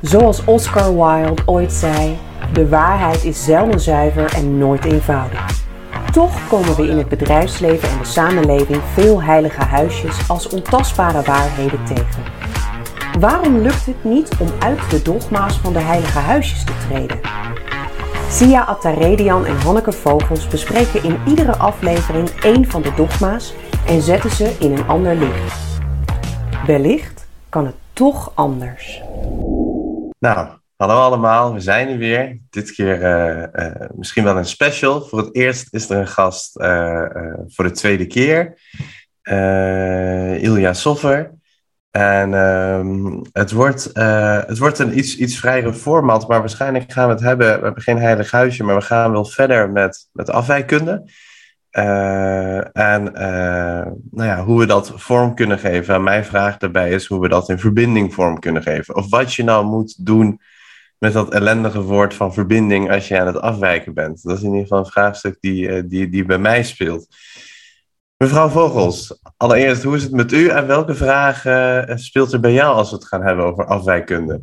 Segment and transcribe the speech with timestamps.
[0.00, 2.18] Zoals Oscar Wilde ooit zei:
[2.52, 5.46] de waarheid is zelden zuiver en nooit eenvoudig.
[6.12, 11.84] Toch komen we in het bedrijfsleven en de samenleving veel heilige huisjes als ontastbare waarheden
[11.84, 12.22] tegen.
[13.20, 17.20] Waarom lukt het niet om uit de dogma's van de heilige huisjes te treden?
[18.30, 23.54] Sia Attaredian en Hanneke Vogels bespreken in iedere aflevering één van de dogma's
[23.86, 25.80] en zetten ze in een ander licht.
[26.66, 29.02] Wellicht kan het toch anders.
[30.20, 32.38] Nou, hallo allemaal, we zijn er weer.
[32.50, 35.00] Dit keer uh, uh, misschien wel een special.
[35.00, 38.58] Voor het eerst is er een gast uh, voor de tweede keer.
[40.40, 41.36] Ilja Soffer.
[41.90, 43.90] En um, het, wordt,
[44.46, 47.58] het wordt een iets, iets vrijere format, maar waarschijnlijk gaan we het hebben.
[47.58, 51.04] We hebben geen heilig huisje, maar we gaan wel verder met, met afwijkunde.
[51.72, 55.94] Uh, en uh, nou ja, hoe we dat vorm kunnen geven.
[55.94, 58.94] En mijn vraag daarbij is hoe we dat in verbinding vorm kunnen geven.
[58.94, 60.40] Of wat je nou moet doen
[60.98, 64.22] met dat ellendige woord van verbinding als je aan het afwijken bent.
[64.22, 67.06] Dat is in ieder geval een vraagstuk die, uh, die, die bij mij speelt.
[68.16, 72.74] Mevrouw Vogels, allereerst, hoe is het met u en welke vragen speelt er bij jou
[72.74, 74.42] als we het gaan hebben over afwijkunde?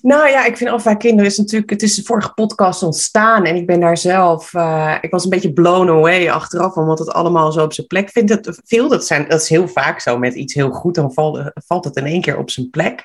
[0.00, 3.66] Nou ja, ik vind afwijkkinderen is natuurlijk, het is de vorige podcast ontstaan en ik
[3.66, 7.64] ben daar zelf, uh, ik was een beetje blown away achteraf, omdat het allemaal zo
[7.64, 8.30] op zijn plek vindt.
[8.30, 11.84] Het, veel, dat, zijn, dat is heel vaak zo met iets heel goed, dan valt,
[11.84, 13.04] het in één keer op zijn plek.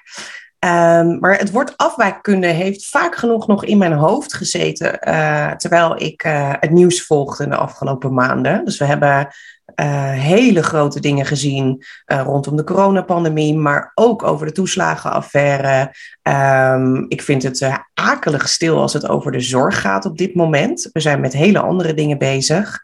[0.65, 6.01] Um, maar het woord afwijkkunde heeft vaak genoeg nog in mijn hoofd gezeten, uh, terwijl
[6.01, 8.65] ik uh, het nieuws volgde in de afgelopen maanden.
[8.65, 9.27] Dus we hebben
[9.81, 15.95] uh, hele grote dingen gezien uh, rondom de coronapandemie, maar ook over de toeslagenaffaire.
[16.23, 20.35] Um, ik vind het uh, akelig stil als het over de zorg gaat op dit
[20.35, 20.89] moment.
[20.91, 22.79] We zijn met hele andere dingen bezig.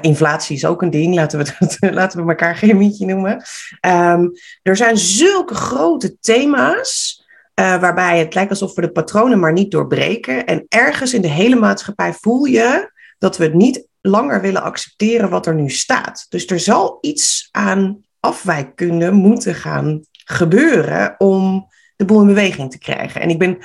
[0.00, 3.42] inflatie is ook een ding, laten we, laten we elkaar geen mietje noemen.
[3.86, 7.22] Um, er zijn zulke grote thema's.
[7.54, 10.46] waarbij het lijkt alsof we de patronen maar niet doorbreken.
[10.46, 15.30] En ergens in de hele maatschappij voel je dat we het niet langer willen accepteren
[15.30, 16.26] wat er nu staat.
[16.28, 22.78] Dus er zal iets aan afwijkkunde moeten gaan gebeuren om de boel in beweging te
[22.78, 23.20] krijgen.
[23.20, 23.58] En ik ben,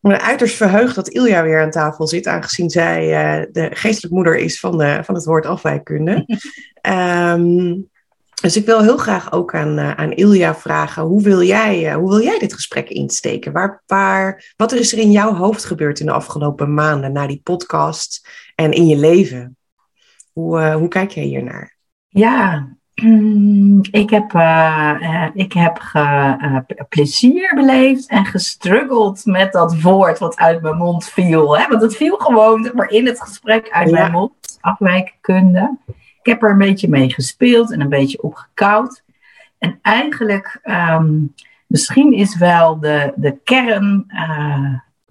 [0.00, 4.36] ben uiterst verheugd dat Ilja weer aan tafel zit, aangezien zij uh, de geestelijke moeder
[4.36, 6.26] is van, de, van het woord afwijkkunde.
[6.88, 7.88] um,
[8.42, 11.94] dus ik wil heel graag ook aan, uh, aan Ilja vragen, hoe wil jij, uh,
[11.94, 13.52] hoe wil jij dit gesprek insteken?
[13.52, 17.40] Waar, waar, wat is er in jouw hoofd gebeurd in de afgelopen maanden na die
[17.42, 19.56] podcast en in je leven?
[20.32, 21.76] Hoe, uh, hoe kijk jij hiernaar?
[22.08, 22.68] Ja,
[23.90, 30.62] ik heb, uh, ik heb ge, plezier beleefd en gestruggeld met dat woord wat uit
[30.62, 31.58] mijn mond viel.
[31.58, 31.68] Hè?
[31.68, 33.98] Want het viel gewoon maar in het gesprek uit ja.
[33.98, 35.76] mijn mond, afwijkkunde.
[36.22, 39.02] Ik heb er een beetje mee gespeeld en een beetje opgekoud.
[39.58, 41.34] En eigenlijk, um,
[41.66, 44.06] misschien is wel de, de kern,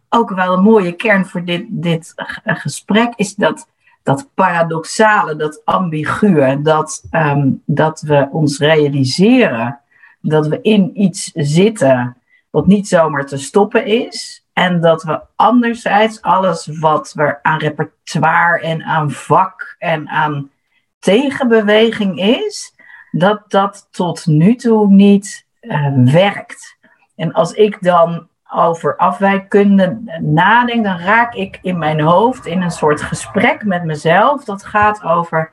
[0.09, 2.13] ook wel een mooie kern voor dit, dit
[2.43, 3.67] gesprek, is dat
[4.03, 9.79] dat paradoxale, dat ambiguë, dat, um, dat we ons realiseren
[10.21, 12.17] dat we in iets zitten
[12.49, 14.43] wat niet zomaar te stoppen is.
[14.53, 20.51] En dat we anderzijds alles wat we aan repertoire en aan vak en aan
[20.99, 22.75] tegenbeweging is,
[23.11, 26.77] dat dat tot nu toe niet uh, werkt.
[27.15, 32.71] En als ik dan over afwijkkunde nadenk, dan raak ik in mijn hoofd in een
[32.71, 34.43] soort gesprek met mezelf.
[34.43, 35.51] Dat gaat over,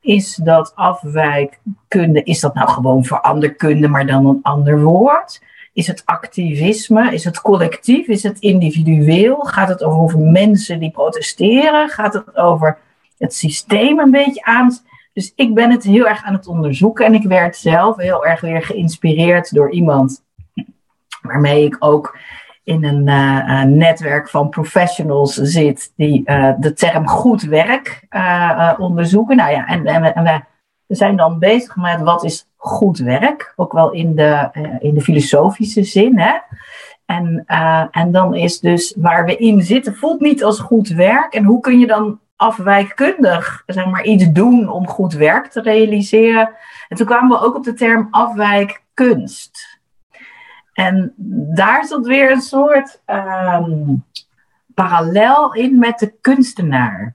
[0.00, 5.42] is dat afwijkkunde, is dat nou gewoon veranderkunde, maar dan een ander woord?
[5.72, 7.12] Is het activisme?
[7.12, 8.06] Is het collectief?
[8.06, 9.36] Is het individueel?
[9.36, 11.88] Gaat het over mensen die protesteren?
[11.88, 12.78] Gaat het over
[13.18, 14.78] het systeem een beetje aan?
[15.12, 18.40] Dus ik ben het heel erg aan het onderzoeken en ik werd zelf heel erg
[18.40, 20.22] weer geïnspireerd door iemand
[21.22, 22.18] waarmee ik ook
[22.64, 28.06] in een uh, netwerk van professionals zit die uh, de term goed werk
[28.78, 29.36] onderzoeken.
[29.36, 30.44] Nou ja, en, en, en,
[30.86, 34.48] we zijn dan bezig met wat is goed werk, ook wel in de,
[34.80, 36.18] in de filosofische zin.
[36.18, 36.32] Hè?
[37.06, 37.44] En,
[37.90, 41.34] en dan is dus waar we in zitten, voelt niet als goed werk.
[41.34, 46.50] En hoe kun je dan afwijkkundig zeg maar, iets doen om goed werk te realiseren?
[46.88, 49.69] En toen kwamen we ook op de term afwijkkunst.
[50.80, 51.12] En
[51.54, 54.04] daar zat weer een soort um,
[54.74, 57.14] parallel in met de kunstenaar.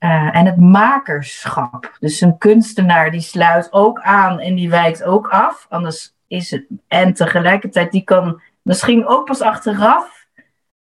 [0.00, 1.96] Uh, en het makerschap.
[1.98, 5.66] Dus een kunstenaar die sluit ook aan en die wijkt ook af.
[5.68, 6.64] Anders is het.
[6.88, 10.18] En tegelijkertijd, die kan misschien ook pas achteraf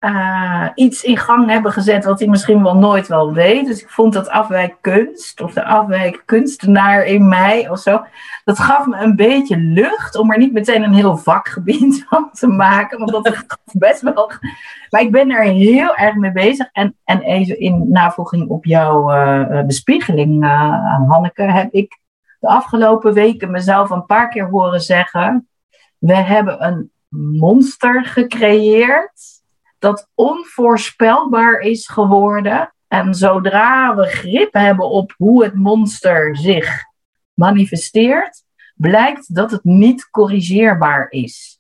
[0.02, 3.66] eh, iets in gang hebben gezet wat hij misschien wel nooit wel deed.
[3.66, 8.06] Dus ik vond dat afwijkkunst of de afwijkkunstenaar in mij of zo,
[8.52, 12.48] dat gaf me een beetje lucht om er niet meteen een heel vakgebied van te
[12.48, 13.00] maken.
[13.00, 14.32] Want dat best wel.
[14.90, 16.70] Maar ik ben er heel erg mee bezig.
[16.72, 22.00] En, en even in navolging op jouw uh, bespiegeling, uh, Hanneke, heb ik
[22.40, 25.48] de afgelopen weken mezelf een paar keer horen zeggen:
[25.98, 26.92] We hebben een
[27.38, 29.42] monster gecreëerd
[29.80, 32.74] dat onvoorspelbaar is geworden.
[32.88, 36.90] En zodra we grip hebben op hoe het monster zich
[37.34, 38.44] manifesteert,
[38.76, 41.60] blijkt dat het niet corrigeerbaar is.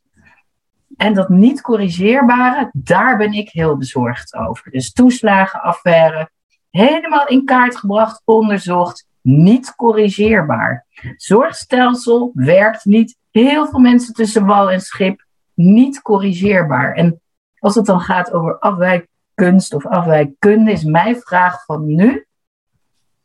[0.97, 4.71] En dat niet corrigeerbare, daar ben ik heel bezorgd over.
[4.71, 6.29] Dus toeslagenaffaire,
[6.69, 10.85] helemaal in kaart gebracht, onderzocht, niet corrigeerbaar.
[11.15, 13.17] Zorgstelsel werkt niet.
[13.31, 16.93] Heel veel mensen tussen wal en schip, niet corrigeerbaar.
[16.93, 17.21] En
[17.59, 22.25] als het dan gaat over afwijkkunst of afwijkkunde, is mijn vraag van nu: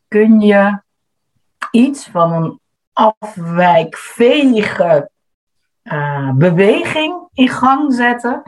[0.07, 0.81] kun je
[1.71, 2.59] iets van een
[2.93, 5.09] afwijkvege
[5.83, 8.43] uh, beweging in gang zetten,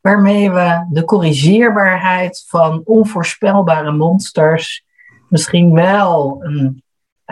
[0.00, 4.84] waarmee we de corrigeerbaarheid van onvoorspelbare monsters
[5.28, 6.82] misschien wel een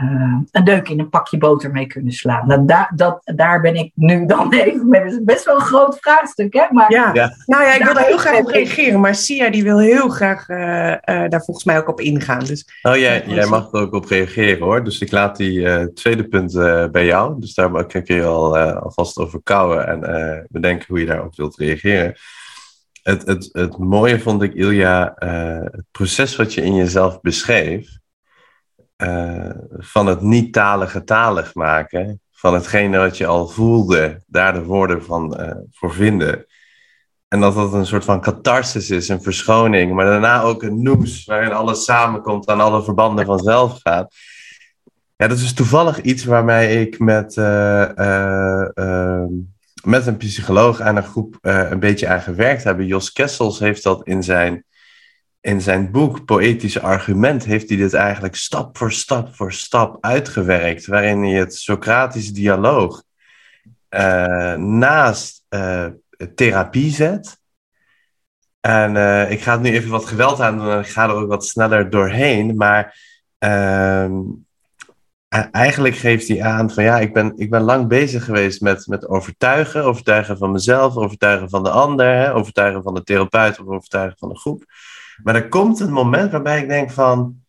[0.03, 2.47] uh, een deuk in een pakje boter mee kunnen slaan.
[2.47, 5.05] Nou, daar, dat, daar ben ik nu dan even mee.
[5.05, 6.67] Dat is best wel een groot vraagstuk, hè?
[6.71, 7.13] Maar, ja.
[7.47, 9.01] Nou ja, ik wil daar heel graag op reageren.
[9.01, 12.45] Maar Sia die wil heel graag uh, uh, daar volgens mij ook op ingaan.
[12.45, 14.85] Dus, oh, jij, jij mag er ook op reageren, hoor.
[14.85, 16.53] Dus ik laat die tweede punt
[16.93, 17.41] bij jou.
[17.41, 22.15] Dus daar kan je al, alvast over kouwen en bedenken hoe je daarop wilt reageren.
[23.03, 25.13] Het, het, het mooie vond ik, Ilja,
[25.71, 27.99] het proces wat je in jezelf beschreef
[29.03, 35.05] uh, van het niet-talige talig maken, van hetgene wat je al voelde, daar de woorden
[35.05, 36.47] van uh, voor vinden.
[37.29, 41.25] En dat dat een soort van catharsis is, een verschoning, maar daarna ook een noes,
[41.25, 44.15] waarin alles samenkomt en alle verbanden vanzelf gaat.
[45.17, 47.89] Ja, dat is toevallig iets waarmee ik met, uh,
[49.83, 52.81] met een psycholoog en een groep een beetje aan gewerkt heb.
[52.81, 54.65] Jos Kessels heeft dat in zijn
[55.49, 60.87] in zijn boek Poëtische Argument heeft hij dit eigenlijk stap voor stap voor stap uitgewerkt,
[60.87, 63.03] waarin hij het Socratische dialoog
[63.91, 65.87] uh, naast uh,
[66.35, 67.41] therapie zet.
[68.61, 71.15] En uh, ik ga het nu even wat geweld aan doen en ik ga er
[71.15, 72.99] ook wat sneller doorheen, maar
[73.39, 74.21] ehm,
[75.51, 79.09] eigenlijk geeft hij aan van ja, ik ben, ik ben lang bezig geweest met, met
[79.09, 84.19] overtuigen, overtuigen van mezelf, overtuigen van de ander, hè, overtuigen van de therapeut of overtuigen
[84.19, 84.65] van de groep.
[85.23, 87.43] Maar er komt een moment waarbij ik denk van,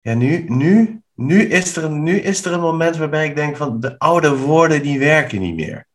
[0.00, 3.80] ja, nu, nu, nu, is er nu is er een moment waarbij ik denk van,
[3.80, 5.86] de oude woorden die werken niet meer.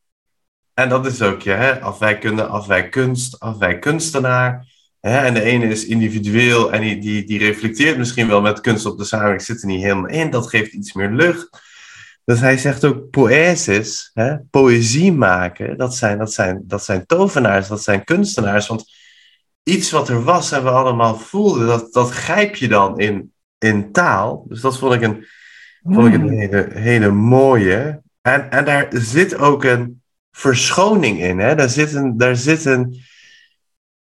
[0.73, 4.71] En dat is ook, ja, hè, afwijkkunde, afwijkkunst, afwijkkunstenaar.
[4.99, 8.85] Hè, en de ene is individueel en die, die, die reflecteert misschien wel met kunst
[8.85, 11.49] op de samenleving, zit er niet helemaal in, dat geeft iets meer lucht.
[12.25, 17.67] Dus hij zegt ook poësis, hè, poëzie maken, dat zijn, dat, zijn, dat zijn tovenaars,
[17.67, 18.67] dat zijn kunstenaars.
[18.67, 18.91] Want
[19.63, 23.91] iets wat er was en we allemaal voelden, dat, dat grijp je dan in, in
[23.91, 24.45] taal.
[24.47, 25.25] Dus dat vond ik een,
[25.83, 26.37] vond ik een hmm.
[26.39, 28.01] hele, hele mooie.
[28.21, 30.01] En, en daar zit ook een
[30.31, 31.39] verschoning in.
[31.39, 31.55] Hè?
[31.55, 33.01] Daar, zit een, daar zit een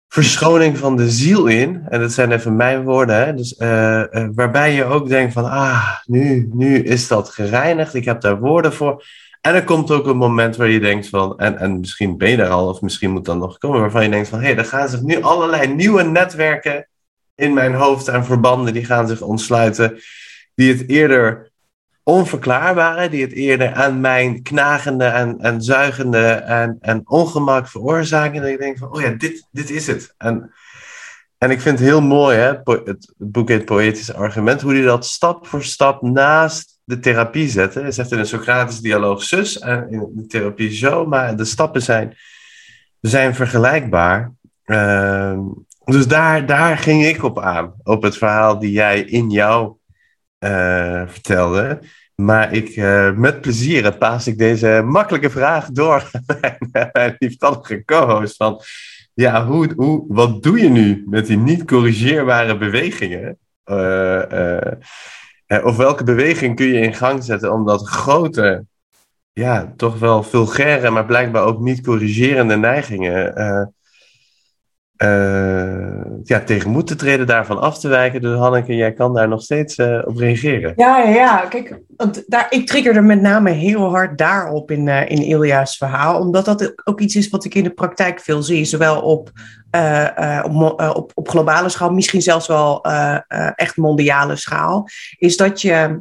[0.09, 1.83] verschoning van de ziel in.
[1.89, 3.17] En dat zijn even mijn woorden.
[3.17, 3.35] Hè?
[3.35, 7.95] Dus, uh, uh, waarbij je ook denkt van, ah, nu, nu is dat gereinigd.
[7.95, 9.05] Ik heb daar woorden voor.
[9.43, 12.37] En er komt ook een moment waar je denkt van, en, en misschien ben je
[12.37, 14.65] daar al, of misschien moet dat nog komen, waarvan je denkt van, hé, hey, er
[14.65, 16.89] gaan zich nu allerlei nieuwe netwerken
[17.35, 20.01] in mijn hoofd en verbanden, die gaan zich ontsluiten,
[20.55, 21.51] die het eerder
[22.03, 28.43] onverklaarbare, die het eerder aan mijn knagende en, en zuigende en, en ongemak veroorzaken.
[28.43, 30.15] En ik denk van, oh ja, dit, dit is het.
[30.19, 30.53] En,
[31.39, 35.07] en ik vind het heel mooi, hè, het, het boek heet Argument, hoe hij dat
[35.07, 37.83] stap voor stap naast de therapie zetten.
[37.83, 41.83] Hij zegt in een Socratische dialoog zus en in de therapie zo, maar de stappen
[41.83, 42.17] zijn,
[43.01, 44.33] zijn vergelijkbaar.
[44.67, 45.39] Uh,
[45.85, 49.75] dus daar, daar ging ik op aan, op het verhaal die jij in jou
[50.39, 51.79] uh, vertelde.
[52.15, 56.11] Maar ik, uh, met plezier paas ik deze makkelijke vraag door
[56.73, 58.37] aan mijn lieftallige co-host.
[58.37, 58.61] Van,
[59.15, 63.39] ja, hoe, hoe, wat doe je nu met die niet corrigeerbare bewegingen?
[65.61, 68.65] Of welke beweging kun je in gang zetten om dat grote,
[69.33, 73.35] ja, toch wel vulgaire, maar blijkbaar ook niet corrigerende neigingen
[75.03, 78.21] uh, ja, tegen moeten treden, daarvan af te wijken.
[78.21, 80.73] Dus Hanneke, jij kan daar nog steeds uh, op reageren.
[80.77, 81.47] Ja, ja, ja.
[81.49, 86.21] Kijk, want daar, ik triggerde met name heel hard daarop in, uh, in Ilja's verhaal.
[86.21, 88.65] Omdat dat ook iets is wat ik in de praktijk veel zie.
[88.65, 89.31] Zowel op,
[90.43, 92.85] op, op, op, globale schaal, misschien zelfs wel
[93.55, 94.89] echt mondiale schaal.
[95.19, 96.01] Is dat je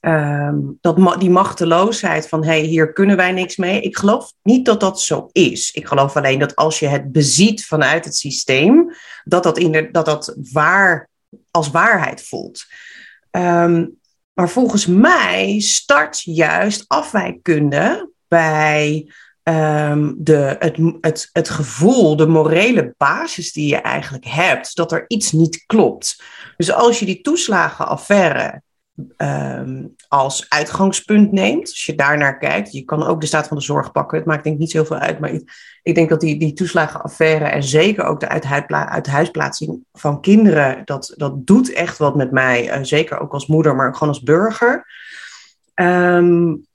[0.00, 3.80] Um, dat die machteloosheid van hey, hier kunnen wij niks mee.
[3.80, 5.72] Ik geloof niet dat dat zo is.
[5.72, 10.04] Ik geloof alleen dat als je het beziet vanuit het systeem, dat dat, in dat,
[10.04, 11.08] dat waar,
[11.50, 12.64] als waarheid voelt.
[13.30, 13.98] Um,
[14.32, 19.10] maar volgens mij start juist afwijkkunde bij
[19.42, 25.04] um, de, het, het, het gevoel, de morele basis die je eigenlijk hebt, dat er
[25.08, 26.22] iets niet klopt.
[26.56, 28.62] Dus als je die toeslagenaffaire
[29.16, 31.68] um, als uitgangspunt neemt.
[31.68, 32.72] Als je daar naar kijkt.
[32.72, 34.18] Je kan ook de staat van de zorg pakken.
[34.18, 35.18] Het maakt denk ik niet zoveel uit.
[35.18, 38.28] Maar ik, ik denk dat die, die toeslagenaffaire en zeker ook de
[38.68, 40.82] uithuisplaatsing van kinderen.
[40.84, 42.78] Dat, dat doet echt wat met mij.
[42.78, 44.86] Uh, zeker ook als moeder, maar gewoon als burger.
[45.74, 46.66] Um,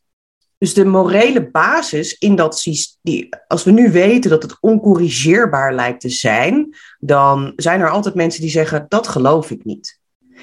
[0.59, 6.01] dus de morele basis in dat systeem, als we nu weten dat het oncorrigeerbaar lijkt
[6.01, 9.98] te zijn, dan zijn er altijd mensen die zeggen: dat geloof ik niet.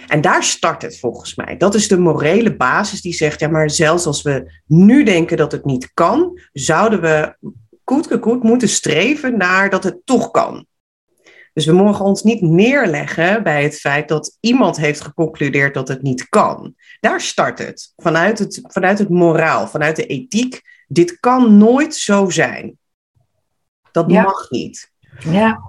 [0.06, 1.56] En daar start het volgens mij.
[1.56, 5.52] Dat is de morele basis die zegt, ja, maar zelfs als we nu denken dat
[5.52, 7.36] het niet kan, zouden we
[8.20, 10.66] koet moeten streven naar dat het toch kan.
[11.52, 16.02] Dus we mogen ons niet neerleggen bij het feit dat iemand heeft geconcludeerd dat het
[16.02, 16.74] niet kan.
[17.00, 17.92] Daar start het.
[17.96, 20.62] Vanuit het, vanuit het moraal, vanuit de ethiek.
[20.88, 22.78] Dit kan nooit zo zijn.
[23.92, 24.92] Dat mag niet.
[25.18, 25.60] Ja.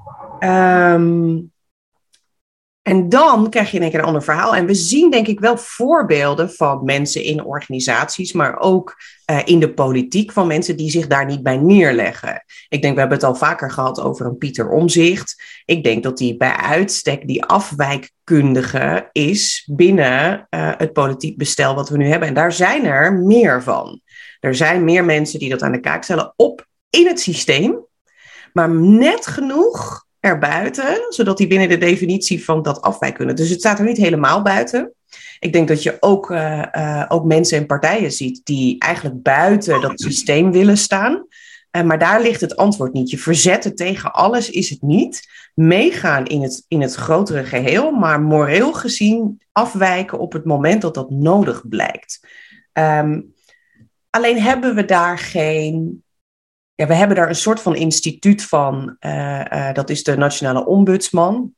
[0.93, 1.51] Um,
[2.87, 4.55] en dan krijg je in een ander verhaal.
[4.55, 8.95] En we zien denk ik wel voorbeelden van mensen in organisaties, maar ook
[9.31, 12.43] uh, in de politiek van mensen die zich daar niet bij neerleggen.
[12.69, 15.43] Ik denk, we hebben het al vaker gehad over een Pieter Omzicht.
[15.65, 21.89] Ik denk dat die bij uitstek die afwijkkundige is binnen uh, het politiek bestel wat
[21.89, 22.27] we nu hebben.
[22.27, 24.01] En daar zijn er meer van.
[24.39, 27.85] Er zijn meer mensen die dat aan de kaak stellen op in het systeem,
[28.53, 33.35] maar net genoeg erbuiten, zodat die binnen de definitie van dat afwijken kunnen.
[33.35, 34.91] Dus het staat er niet helemaal buiten.
[35.39, 39.81] Ik denk dat je ook, uh, uh, ook mensen en partijen ziet die eigenlijk buiten
[39.81, 41.25] dat systeem willen staan.
[41.71, 43.09] Uh, maar daar ligt het antwoord niet.
[43.09, 45.29] Je verzetten tegen alles is het niet.
[45.53, 50.93] Meegaan in het, in het grotere geheel, maar moreel gezien afwijken op het moment dat
[50.93, 52.27] dat nodig blijkt.
[52.73, 53.33] Um,
[54.09, 56.03] alleen hebben we daar geen
[56.77, 58.95] ja, we hebben daar een soort van instituut van.
[58.99, 61.53] Uh, uh, dat is de Nationale Ombudsman.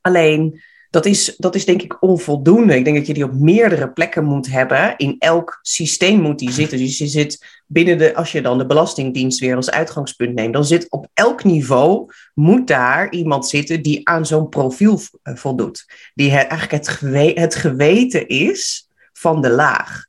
[0.00, 0.60] Alleen,
[0.90, 2.76] dat is, dat is denk ik onvoldoende.
[2.76, 4.94] Ik denk dat je die op meerdere plekken moet hebben.
[4.96, 6.78] In elk systeem moet die zitten.
[6.78, 10.64] Dus je zit binnen de, als je dan de Belastingdienst weer als uitgangspunt neemt, dan
[10.64, 15.84] zit op elk niveau, moet daar iemand zitten die aan zo'n profiel eh, voldoet.
[16.14, 17.00] Die eigenlijk het,
[17.38, 20.06] het geweten is van de laag.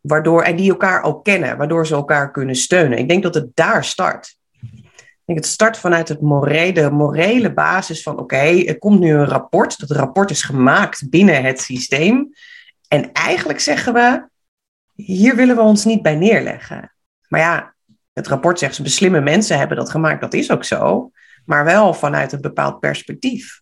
[0.00, 2.98] Waardoor, en die elkaar ook kennen, waardoor ze elkaar kunnen steunen.
[2.98, 4.38] Ik denk dat het daar start.
[5.00, 9.12] Ik denk het start vanuit het morele, de morele basis van oké, er komt nu
[9.12, 9.78] een rapport.
[9.78, 12.32] Dat rapport is gemaakt binnen het systeem.
[12.88, 14.28] En eigenlijk zeggen we,
[14.94, 16.92] hier willen we ons niet bij neerleggen.
[17.28, 17.74] Maar ja,
[18.12, 20.20] het rapport zegt, beslimme mensen hebben dat gemaakt.
[20.20, 21.10] Dat is ook zo.
[21.44, 23.60] Maar wel vanuit een bepaald perspectief.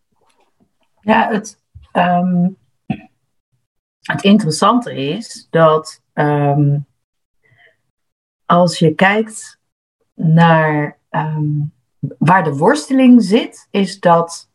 [1.00, 1.58] Ja, het,
[1.92, 2.56] um,
[4.00, 6.86] het interessante is dat Um,
[8.46, 9.58] als je kijkt
[10.14, 11.72] naar um,
[12.18, 14.48] waar de worsteling zit, is dat,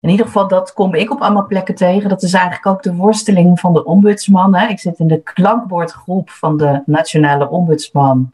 [0.00, 2.94] in ieder geval dat kom ik op allemaal plekken tegen, dat is eigenlijk ook de
[2.94, 4.54] worsteling van de ombudsman.
[4.54, 4.66] Hè.
[4.66, 8.32] Ik zit in de klankbordgroep van de Nationale Ombudsman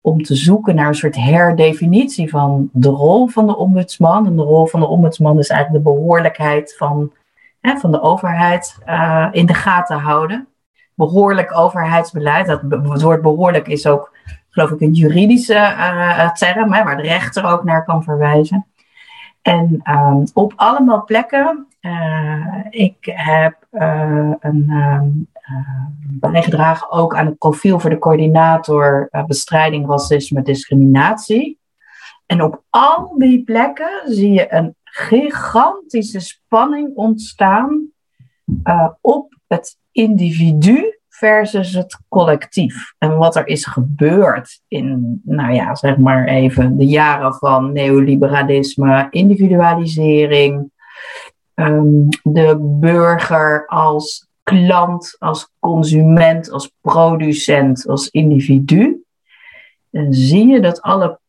[0.00, 4.26] om te zoeken naar een soort herdefinitie van de rol van de ombudsman.
[4.26, 7.12] En de rol van de ombudsman is eigenlijk de behoorlijkheid van,
[7.60, 10.48] hè, van de overheid uh, in de gaten houden
[10.94, 12.46] behoorlijk overheidsbeleid.
[12.46, 14.16] Dat, het woord behoorlijk is ook,
[14.50, 18.66] geloof ik, een juridische uh, term, hè, waar de rechter ook naar kan verwijzen.
[19.42, 25.28] En um, op allemaal plekken, uh, ik heb een um,
[26.20, 31.58] bijgedragen ook aan het profiel voor de coördinator bestrijding racisme discriminatie.
[32.26, 37.88] En op al die plekken zie je een gigantische spanning ontstaan
[39.00, 42.94] op het individu versus het collectief.
[42.98, 49.06] En wat er is gebeurd in, nou ja, zeg maar even de jaren van neoliberalisme,
[49.10, 50.70] individualisering,
[51.54, 59.04] um, de burger als klant, als consument, als producent, als individu.
[59.90, 61.20] Dan zie je dat alle,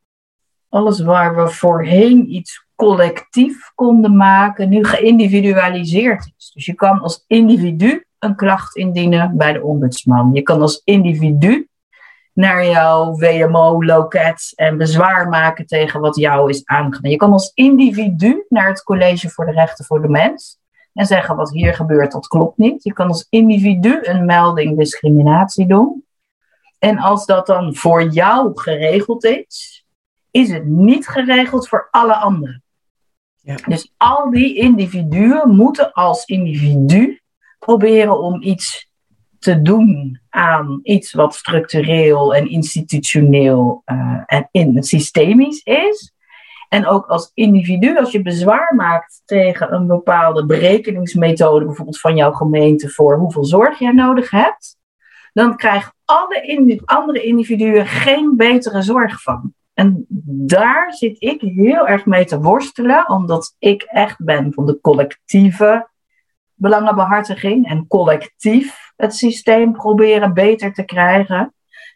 [0.69, 6.51] alles waar we voorheen iets collectief konden maken, nu geïndividualiseerd is.
[6.53, 10.33] Dus je kan als individu een klacht indienen bij de ombudsman.
[10.33, 11.67] Je kan als individu
[12.33, 17.11] naar jouw WMO-loket en bezwaar maken tegen wat jou is aangedaan.
[17.11, 20.59] Je kan als individu naar het College voor de Rechten voor de Mens
[20.93, 22.83] en zeggen wat hier gebeurt, dat klopt niet.
[22.83, 26.05] Je kan als individu een melding discriminatie doen.
[26.79, 29.85] En als dat dan voor jou geregeld is,
[30.31, 32.63] is het niet geregeld voor alle anderen.
[33.41, 33.55] Ja.
[33.55, 37.19] Dus al die individuen moeten als individu
[37.65, 38.89] proberen om iets
[39.39, 46.13] te doen aan iets wat structureel en institutioneel uh, en in, systemisch is.
[46.69, 52.31] En ook als individu, als je bezwaar maakt tegen een bepaalde berekeningsmethode, bijvoorbeeld van jouw
[52.31, 54.77] gemeente, voor hoeveel zorg jij nodig hebt,
[55.33, 59.53] dan krijgen alle andere individuen geen betere zorg van.
[59.73, 64.79] En daar zit ik heel erg mee te worstelen, omdat ik echt ben van de
[64.81, 65.87] collectieve
[66.55, 71.53] belangenbehartiging en collectief het systeem proberen beter te krijgen.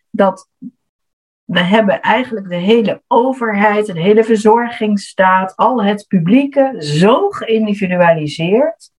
[0.10, 0.50] Dat
[1.44, 8.92] we hebben eigenlijk de hele overheid, de hele verzorgingsstaat, al het publieke zo geïndividualiseerd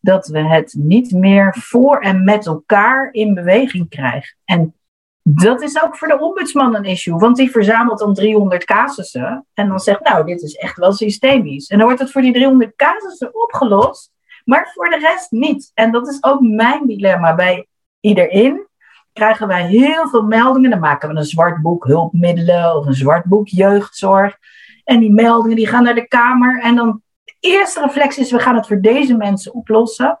[0.00, 4.36] dat we het niet meer voor en met elkaar in beweging krijgen.
[4.44, 4.74] En
[5.22, 9.68] dat is ook voor de ombudsman een issue, want die verzamelt dan 300 casussen en
[9.68, 11.68] dan zegt, nou, dit is echt wel systemisch.
[11.68, 14.12] En dan wordt het voor die 300 casussen opgelost,
[14.44, 15.70] maar voor de rest niet.
[15.74, 17.34] En dat is ook mijn dilemma.
[17.34, 17.66] Bij
[18.00, 18.66] iedereen
[19.12, 20.70] krijgen wij heel veel meldingen.
[20.70, 24.38] Dan maken we een zwart boek hulpmiddelen of een zwart boek jeugdzorg.
[24.84, 26.60] En die meldingen die gaan naar de Kamer.
[26.62, 30.18] En dan de eerste reflex is, we gaan het voor deze mensen oplossen.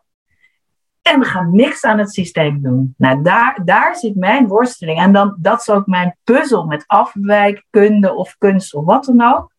[1.02, 2.94] En we gaan niks aan het systeem doen.
[2.96, 4.98] Nou, daar, daar zit mijn worsteling.
[4.98, 9.52] En dan, dat is ook mijn puzzel met afwijkkunde of kunst of wat dan ook.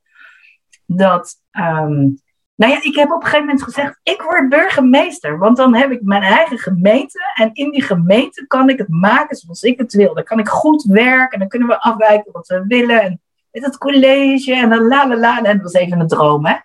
[0.85, 2.07] Dat ehm,
[2.55, 5.37] nou ja, ik heb op een gegeven moment gezegd, ik word burgemeester.
[5.37, 7.19] Want dan heb ik mijn eigen gemeente.
[7.35, 10.13] En in die gemeente kan ik het maken zoals ik het wil.
[10.13, 11.31] Dan kan ik goed werken.
[11.31, 13.01] En dan kunnen we afwijken wat we willen.
[13.01, 13.21] En
[13.51, 14.53] met het college.
[14.53, 15.37] En dan la la la.
[15.37, 16.55] En dat was even een droom, hè.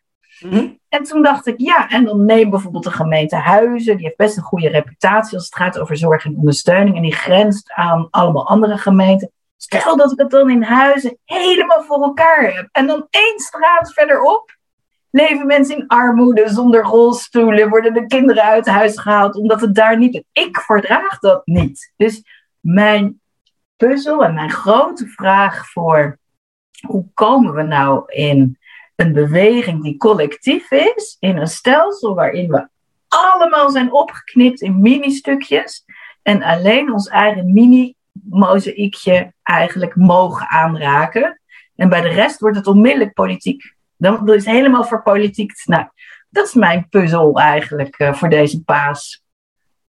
[0.40, 0.68] Mhm.
[0.88, 3.96] En toen dacht ik, ja, en dan neem bijvoorbeeld de gemeente Huizen.
[3.96, 6.96] Die heeft best een goede reputatie als het gaat over zorg en ondersteuning.
[6.96, 9.30] En die grenst aan allemaal andere gemeenten.
[9.56, 12.68] Stel dat ik het dan in Huizen helemaal voor elkaar heb.
[12.72, 14.58] En dan één straat verderop
[15.10, 19.98] leven mensen in armoede, zonder rolstoelen, worden de kinderen uit huis gehaald, omdat het daar
[19.98, 20.24] niet.
[20.32, 21.92] Ik verdraag dat niet.
[21.96, 22.22] Dus
[22.60, 23.20] mijn
[23.76, 26.18] puzzel en mijn grote vraag voor
[26.86, 28.58] hoe komen we nou in
[28.96, 32.68] een beweging die collectief is, in een stelsel waarin we
[33.08, 35.84] allemaal zijn opgeknipt in mini-stukjes
[36.22, 41.40] en alleen ons eigen mini-mozaïekje eigenlijk mogen aanraken.
[41.76, 43.74] En bij de rest wordt het onmiddellijk politiek.
[44.00, 45.52] Dan, is helemaal voor politiek.
[45.64, 45.86] Nou,
[46.30, 49.24] dat is mijn puzzel eigenlijk uh, voor deze paas.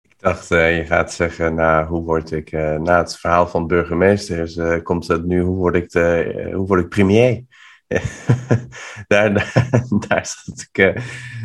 [0.02, 3.66] Ik dacht, uh, je gaat zeggen, nou, hoe word ik, uh, na het verhaal van
[3.66, 7.44] burgemeesters, komt het nu, hoe word ik, de, hoe word ik premier?
[9.08, 9.52] daar, daar,
[10.08, 11.02] daar zat ik,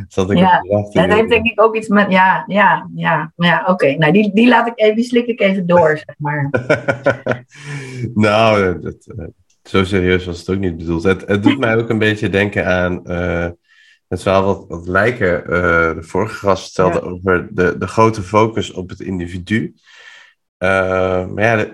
[0.08, 0.60] zat ik ja,
[0.91, 3.95] en dat heeft denk ik ook iets met, ja, ja, ja, ja oké.
[3.97, 6.49] Nou, die, die laat ik even, die slik ik even door, zeg maar.
[8.13, 9.08] nou, dat,
[9.69, 11.04] zo serieus was het ook niet bedoeld.
[11.04, 13.49] Het, het doet mij ook een beetje denken aan uh,
[14.08, 18.71] het verhaal wat, wat Lijken, uh, de vorige gast, vertelde over de, de grote focus
[18.71, 19.73] op het individu.
[20.60, 21.67] Uh, maar ja,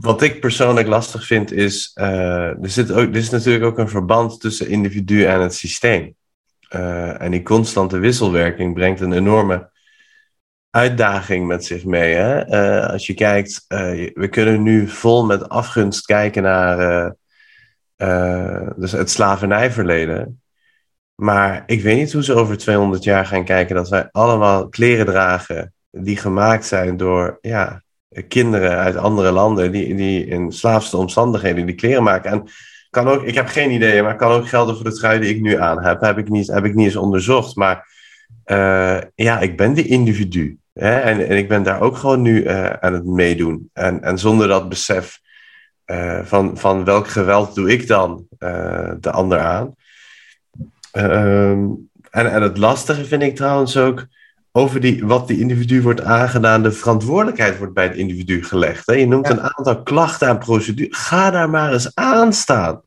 [0.00, 4.40] wat ik persoonlijk lastig vind is, er, zit ook, er is natuurlijk ook een verband
[4.40, 6.14] tussen individu en het systeem.
[7.18, 9.71] en die constante wisselwerking brengt een enorme
[10.72, 12.14] uitdaging met zich mee.
[12.14, 12.46] Hè?
[12.48, 13.78] Uh, als je kijkt, uh,
[14.14, 17.14] we kunnen nu vol met afgunst kijken naar
[17.96, 20.42] uh, dus het slavernijverleden.
[21.14, 25.06] Maar ik weet niet hoe ze over 200 jaar gaan kijken dat wij allemaal kleren
[25.06, 27.82] dragen die gemaakt zijn door ja,
[28.28, 32.30] kinderen uit andere landen die, die in slaafste omstandigheden die kleren maken.
[32.30, 32.48] En
[32.90, 35.40] kan ook, ik heb geen idee, maar kan ook gelden voor de trui die ik
[35.40, 36.00] nu aan heb.
[36.00, 37.56] Heb ik niet, heb ik niet eens onderzocht.
[37.56, 37.90] Maar
[39.14, 40.60] ja, ik ben die individu.
[40.72, 40.98] Hè?
[40.98, 43.70] En, en ik ben daar ook gewoon nu uh, aan het meedoen.
[43.72, 45.20] En, en zonder dat besef
[45.86, 49.74] uh, van, van welk geweld doe ik dan uh, de ander aan.
[50.92, 51.68] Ehm,
[52.10, 54.06] en, en het lastige vind ik trouwens ook
[54.52, 56.62] over die, wat die individu wordt aangedaan.
[56.62, 58.86] De verantwoordelijkheid wordt bij het individu gelegd.
[58.86, 58.94] Hè?
[58.94, 60.94] Je noemt een aantal klachten aan procedure.
[60.94, 62.82] Ga daar maar eens aan staan.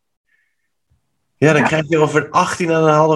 [1.37, 2.29] Ja, dan krijg je over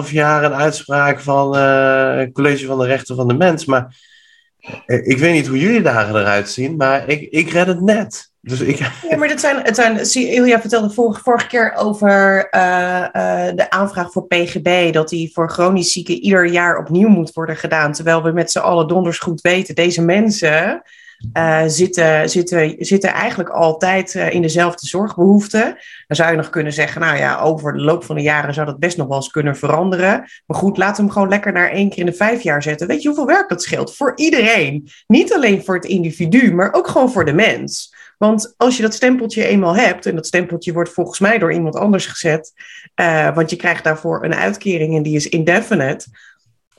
[0.06, 3.64] 18,5 jaar een uitspraak van het College van de Rechten van de Mens.
[3.64, 3.96] Maar eh,
[4.86, 8.30] ik weet niet hoe jullie dagen eruit zien, maar ik, ik red het net.
[8.40, 8.76] Dus ik...
[9.08, 12.60] Ja, maar dat zijn, het zijn, Ilja vertelde vorige, vorige keer over uh,
[13.12, 17.56] uh, de aanvraag voor PGB, dat die voor chronisch zieken ieder jaar opnieuw moet worden
[17.56, 17.92] gedaan.
[17.92, 20.82] Terwijl we met z'n allen donders goed weten, deze mensen
[21.32, 25.64] uh, zitten, zitten, zitten eigenlijk altijd uh, in dezelfde zorgbehoeften.
[26.06, 28.66] Dan zou je nog kunnen zeggen, nou ja, over de loop van de jaren zou
[28.66, 30.24] dat best nog wel eens kunnen veranderen.
[30.46, 32.86] Maar goed, laat hem gewoon lekker naar één keer in de vijf jaar zetten.
[32.86, 33.96] Weet je hoeveel werk dat scheelt?
[33.96, 34.88] Voor iedereen.
[35.06, 37.94] Niet alleen voor het individu, maar ook gewoon voor de mens.
[38.18, 41.76] Want als je dat stempeltje eenmaal hebt, en dat stempeltje wordt volgens mij door iemand
[41.76, 42.52] anders gezet,
[43.00, 46.06] uh, want je krijgt daarvoor een uitkering en die is indefinite.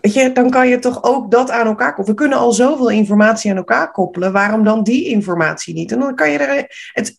[0.02, 2.10] Weet je, dan kan je toch ook dat aan elkaar koppelen.
[2.10, 4.32] We kunnen al zoveel informatie aan elkaar koppelen.
[4.32, 5.92] Waarom dan die informatie niet?
[5.92, 6.90] En dan kan je er.
[6.94, 7.16] Het,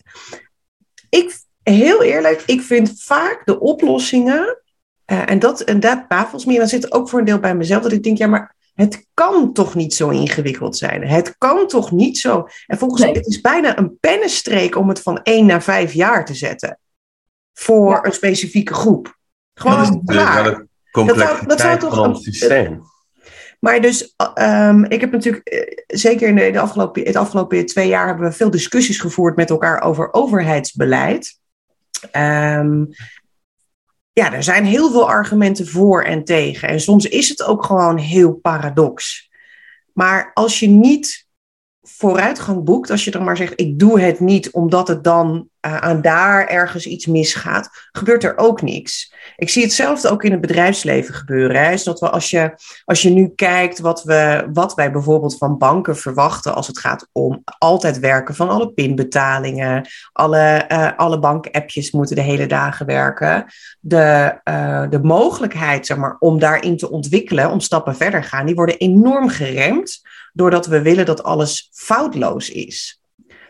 [1.09, 4.63] ik, heel eerlijk, ik vind vaak de oplossingen.
[5.07, 6.53] Uh, en dat, en dat bafels me.
[6.53, 7.83] En dan zit er ook voor een deel bij mezelf.
[7.83, 11.07] Dat ik denk, ja, maar het kan toch niet zo ingewikkeld zijn?
[11.07, 12.49] Het kan toch niet zo.
[12.67, 13.19] En volgens mij, nee.
[13.19, 16.79] het is bijna een pennenstreek om het van één naar vijf jaar te zetten.
[17.53, 18.05] Voor ja.
[18.05, 19.19] een specifieke groep.
[19.55, 22.83] Gewoon dat is klaar complexiteit dat zou, dat zou van ons systeem.
[23.61, 28.27] Maar dus, um, ik heb natuurlijk, zeker in de, afgelopen, het afgelopen twee jaar, hebben
[28.27, 31.39] we veel discussies gevoerd met elkaar over overheidsbeleid.
[32.13, 32.89] Um,
[34.13, 36.69] ja, er zijn heel veel argumenten voor en tegen.
[36.69, 39.31] En soms is het ook gewoon heel paradox.
[39.93, 41.27] Maar als je niet
[41.83, 46.01] vooruitgang boekt, als je dan maar zegt, ik doe het niet omdat het dan aan
[46.01, 49.15] daar ergens iets misgaat, gebeurt er ook niks.
[49.37, 51.73] Ik zie hetzelfde ook in het bedrijfsleven gebeuren.
[51.73, 55.59] Is dat we als, je, als je nu kijkt wat, we, wat wij bijvoorbeeld van
[55.59, 61.91] banken verwachten als het gaat om altijd werken van alle pinbetalingen, alle, uh, alle bankappjes
[61.91, 63.45] moeten de hele dagen werken.
[63.81, 68.55] De, uh, de mogelijkheid zeg maar, om daarin te ontwikkelen, om stappen verder gaan, die
[68.55, 70.01] worden enorm geremd
[70.33, 73.02] doordat we willen dat alles foutloos is.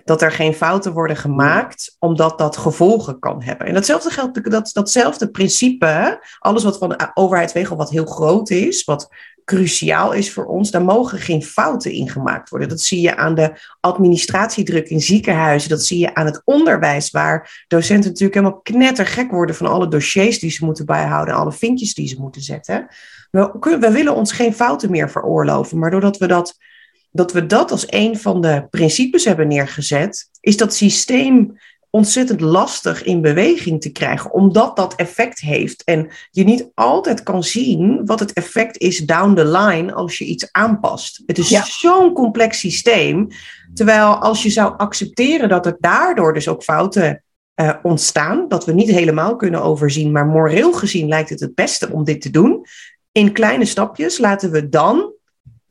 [0.05, 3.67] Dat er geen fouten worden gemaakt, omdat dat gevolgen kan hebben.
[3.67, 8.85] En datzelfde geldt, dat, datzelfde principe, alles wat van de overheidswegel wat heel groot is,
[8.85, 9.09] wat
[9.45, 12.69] cruciaal is voor ons, daar mogen geen fouten in gemaakt worden.
[12.69, 17.65] Dat zie je aan de administratiedruk in ziekenhuizen, dat zie je aan het onderwijs, waar
[17.69, 22.09] docenten natuurlijk helemaal knettergek worden van alle dossiers die ze moeten bijhouden, alle vinkjes die
[22.09, 22.87] ze moeten zetten.
[23.31, 26.57] We, we willen ons geen fouten meer veroorloven, maar doordat we dat
[27.12, 31.57] dat we dat als een van de principes hebben neergezet, is dat systeem
[31.90, 35.85] ontzettend lastig in beweging te krijgen, omdat dat effect heeft.
[35.85, 40.25] En je niet altijd kan zien wat het effect is down the line als je
[40.25, 41.22] iets aanpast.
[41.27, 41.64] Het is ja.
[41.64, 43.29] zo'n complex systeem.
[43.75, 47.22] Terwijl als je zou accepteren dat er daardoor dus ook fouten
[47.61, 51.90] uh, ontstaan, dat we niet helemaal kunnen overzien, maar moreel gezien lijkt het het beste
[51.90, 52.64] om dit te doen.
[53.12, 55.12] In kleine stapjes laten we dan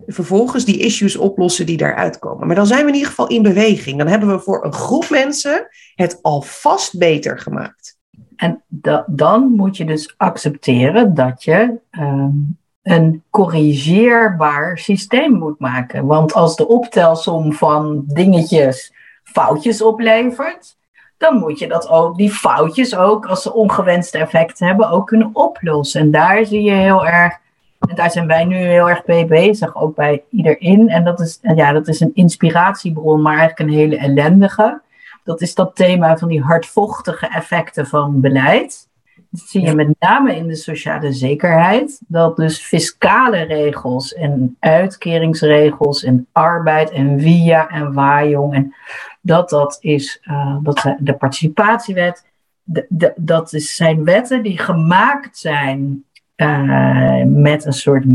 [0.07, 2.47] vervolgens die issues oplossen die daaruit komen.
[2.47, 3.97] Maar dan zijn we in ieder geval in beweging.
[3.97, 7.99] Dan hebben we voor een groep mensen het alvast beter gemaakt.
[8.35, 16.05] En da dan moet je dus accepteren dat je um, een corrigeerbaar systeem moet maken.
[16.05, 20.75] Want als de optelsom van dingetjes foutjes oplevert,
[21.17, 25.29] dan moet je dat ook, die foutjes ook, als ze ongewenste effecten hebben, ook kunnen
[25.33, 26.01] oplossen.
[26.01, 27.39] En daar zie je heel erg
[27.89, 30.89] en daar zijn wij nu heel erg mee bezig, ook bij iedereen.
[30.89, 34.81] En dat is, ja, dat is een inspiratiebron, maar eigenlijk een hele ellendige.
[35.23, 38.89] Dat is dat thema van die hardvochtige effecten van beleid.
[39.29, 42.01] Dat zie je met name in de sociale zekerheid.
[42.07, 48.53] Dat dus fiscale regels en uitkeringsregels en arbeid en via en waaijong.
[48.53, 48.75] En
[49.21, 52.25] dat dat is uh, dat de participatiewet.
[52.63, 56.03] De, de, dat is, zijn wetten die gemaakt zijn
[56.41, 58.05] uh, met een soort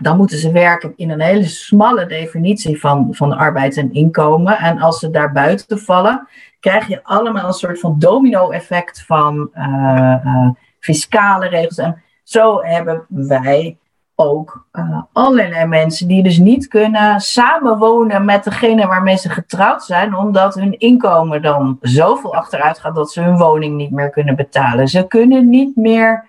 [0.01, 4.57] dan moeten ze werken in een hele smalle definitie van, van arbeid en inkomen.
[4.57, 6.27] En als ze daar buiten vallen,
[6.59, 10.49] krijg je allemaal een soort van domino-effect van uh, uh,
[10.79, 11.77] fiscale regels.
[11.77, 13.77] En zo hebben wij
[14.15, 20.15] ook uh, allerlei mensen die dus niet kunnen samenwonen met degene waarmee ze getrouwd zijn,
[20.15, 24.87] omdat hun inkomen dan zoveel achteruit gaat dat ze hun woning niet meer kunnen betalen.
[24.87, 26.28] Ze kunnen niet meer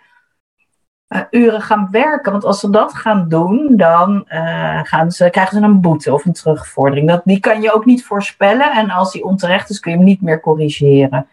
[1.10, 2.32] uh, uren gaan werken.
[2.32, 6.24] Want als ze dat gaan doen, dan uh, gaan ze, krijgen ze een boete of
[6.24, 7.08] een terugvordering.
[7.08, 8.72] Dat, die kan je ook niet voorspellen.
[8.72, 11.26] En als die onterecht is, kun je hem niet meer corrigeren.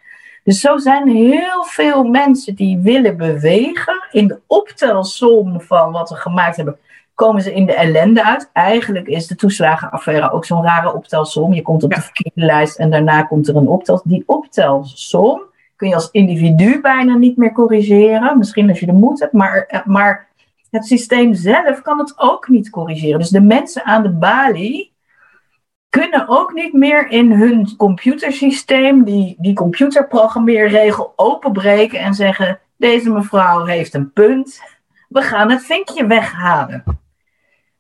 [0.44, 6.16] Dus zo zijn heel veel mensen die willen bewegen in de optelsom van wat we
[6.16, 6.78] gemaakt hebben.
[7.14, 8.50] komen ze in de ellende uit.
[8.54, 11.54] Eigenlijk is de toeslagenaffaire ook zo'n rare optelsom.
[11.54, 14.02] Je komt op de verkeerde lijst en daarna komt er een optel.
[14.04, 15.42] Die optelsom
[15.78, 18.38] kun je als individu bijna niet meer corrigeren.
[18.38, 20.28] Misschien als je de moed hebt, maar, eh, maar
[20.72, 23.20] het systeem zelf kan het ook niet corrigeren.
[23.20, 24.96] Dus de mensen aan de balie
[25.90, 33.66] kunnen ook niet meer in hun computersysteem die, die computerprogrammeerregel openbreken en zeggen: deze mevrouw
[33.66, 34.62] heeft een punt,
[35.10, 36.84] we gaan het vinkje weghalen.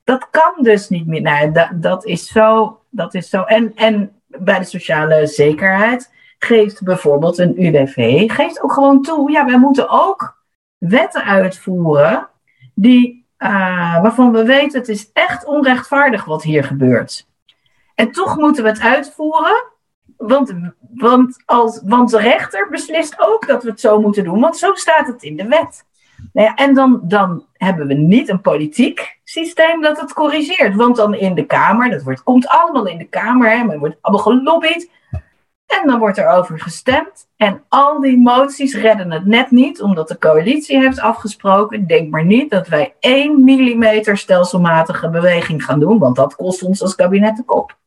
[0.04, 1.54] Dat kan dus niet meer.
[1.54, 2.80] Dat, dat is zo.
[2.90, 3.44] Dat is zo.
[3.44, 9.46] En, en bij de sociale zekerheid geeft bijvoorbeeld een UWV geeft ook gewoon toe: ja,
[9.46, 10.38] wij moeten ook
[10.78, 12.30] wetten uitvoeren
[12.76, 17.28] die, uh, waarvan we weten het is echt onrechtvaardig wat hier gebeurt.
[17.96, 19.64] En toch moeten we het uitvoeren,
[20.18, 20.54] want,
[20.94, 24.74] want, als, want de rechter beslist ook dat we het zo moeten doen, want zo
[24.74, 25.86] staat het in de wet.
[26.34, 30.76] Nou ja, en dan, dan hebben we niet een politiek systeem dat het corrigeert.
[30.76, 33.98] Want dan in de Kamer, dat wordt, komt allemaal in de Kamer, hè, maar wordt
[34.02, 34.90] allemaal gelobbyd.
[35.68, 37.28] En dan wordt er over gestemd.
[37.36, 41.88] En al die moties redden het net niet, omdat de coalitie heeft afgesproken.
[41.88, 46.82] Denk maar niet dat wij één millimeter stelselmatige beweging gaan doen, want dat kost ons
[46.82, 47.78] als kabinet de kop.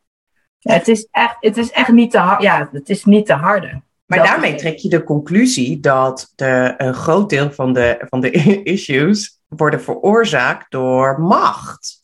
[0.59, 2.43] Ja, het, is echt, het is echt niet te hard.
[2.43, 3.83] Ja, het is niet te harde.
[4.07, 8.31] Maar daarmee trek je de conclusie dat de, een groot deel van de, van de
[8.63, 12.03] issues worden veroorzaakt door macht.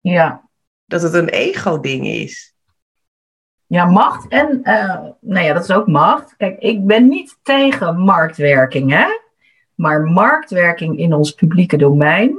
[0.00, 0.48] Ja.
[0.84, 2.54] Dat het een ego-ding is.
[3.68, 6.34] Ja, macht en, uh, nou ja, dat is ook macht.
[6.36, 9.06] Kijk, ik ben niet tegen marktwerking, hè.
[9.74, 12.38] Maar marktwerking in ons publieke domein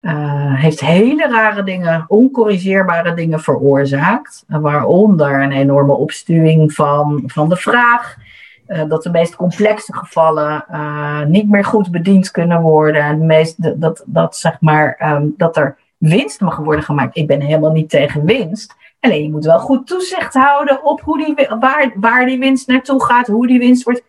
[0.00, 4.44] uh, heeft hele rare dingen, oncorrigeerbare dingen veroorzaakt.
[4.46, 8.16] Waaronder een enorme opstuwing van, van de vraag.
[8.68, 10.64] Uh, dat de meest complexe gevallen
[11.28, 13.18] niet meer goed bediend kunnen worden.
[13.18, 17.16] De meest, dat, dat, zeg maar, um, dat er winst mag worden gemaakt.
[17.16, 18.74] Ik ben helemaal niet tegen winst.
[19.06, 23.04] Alleen je moet wel goed toezicht houden op hoe die, waar, waar die winst naartoe
[23.04, 24.02] gaat, hoe die winst wordt.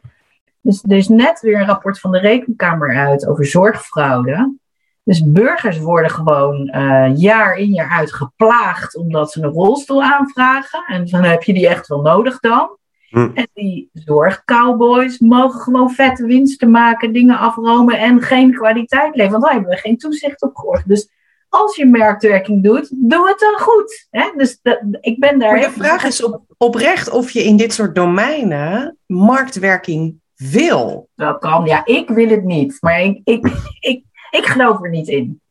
[0.62, 4.56] Dus er is net weer een rapport van de Rekenkamer uit over zorgfraude.
[5.04, 10.84] Dus burgers worden gewoon uh, jaar in jaar uit geplaagd omdat ze een rolstoel aanvragen.
[10.88, 12.78] En dan heb je die echt wel nodig dan.
[13.10, 13.30] Hm.
[13.34, 19.32] En die zorgcowboys mogen gewoon vette winsten maken, dingen afromen en geen kwaliteit leveren.
[19.32, 20.88] Want daar hebben we geen toezicht op georgd.
[20.88, 21.10] Dus
[21.50, 24.08] als je marktwerking doet, doe het dan goed.
[24.10, 24.32] Hè?
[24.38, 24.60] Dus
[25.02, 25.52] ik ben daar.
[25.52, 31.10] Maar de vraag is op, oprecht of je in dit soort domeinen marktwerking wil.
[31.16, 32.78] Dat kan, ja, ik wil het niet.
[32.80, 33.46] Maar ik, ik,
[33.80, 35.42] ik, ik geloof er niet in.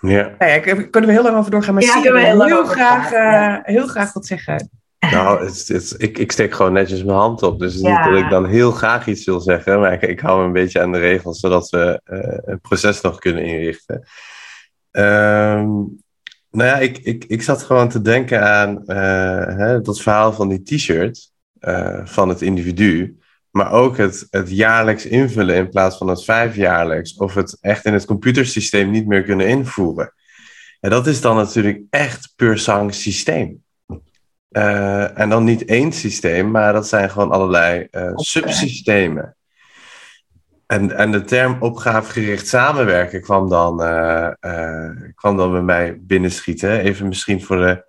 [0.00, 0.34] Ja.
[0.38, 1.74] Nou ja, kunnen we heel lang over doorgaan.
[1.74, 4.70] Maar ja, we heel, heel, graag, uh, heel graag wat zeggen.
[4.98, 7.58] Nou, het, het, ik, ik steek gewoon netjes mijn hand op.
[7.58, 9.80] Dus het is niet dat ik dan heel graag iets wil zeggen.
[9.80, 13.00] Maar ik, ik hou me een beetje aan de regels, zodat we uh, het proces
[13.00, 14.06] nog kunnen inrichten.
[14.92, 16.02] Um,
[16.50, 20.48] nou ja, ik, ik, ik zat gewoon te denken aan uh, hè, dat verhaal van
[20.48, 21.30] die t-shirt
[22.04, 23.18] van het individu.
[23.50, 27.14] Maar ook het, het jaarlijks invullen in plaats van het vijfjaarlijks.
[27.14, 30.12] Of het echt in het computersysteem niet meer kunnen invoeren.
[30.80, 33.62] En dat is dan natuurlijk echt puur sang systeem.
[34.50, 39.36] Uh, en dan niet één systeem, maar dat zijn gewoon allerlei subsystemen.
[40.68, 46.80] En, en de term opgavegericht samenwerken kwam dan, uh, kwam dan bij mij binnenschieten.
[46.80, 47.84] Even misschien voor de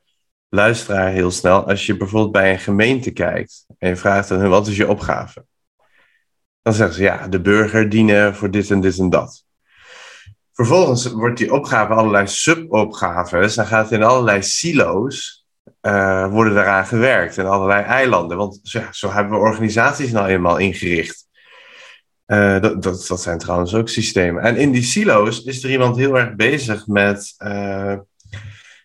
[0.50, 1.68] luisteraar heel snel.
[1.68, 4.88] Als je bijvoorbeeld bij een gemeente kijkt en je vraagt aan hun wat is je
[4.88, 5.46] opgave?
[6.62, 9.46] Dan zeggen ze ja, de burger dienen voor dit en dit en dat.
[10.54, 13.56] Vervolgens wordt die opgave allerlei subopgaves.
[13.56, 15.46] Dan gaat het in allerlei silo's
[15.82, 17.38] uh, worden daaraan gewerkt.
[17.38, 18.38] En allerlei eilanden.
[18.38, 18.60] Want
[18.92, 21.29] zo hebben we organisaties nou eenmaal ingericht.
[22.30, 24.44] Uh, dat, dat, zijn trouwens ook systemen.
[24.44, 27.98] En in die silo's is er iemand heel erg bezig met uh,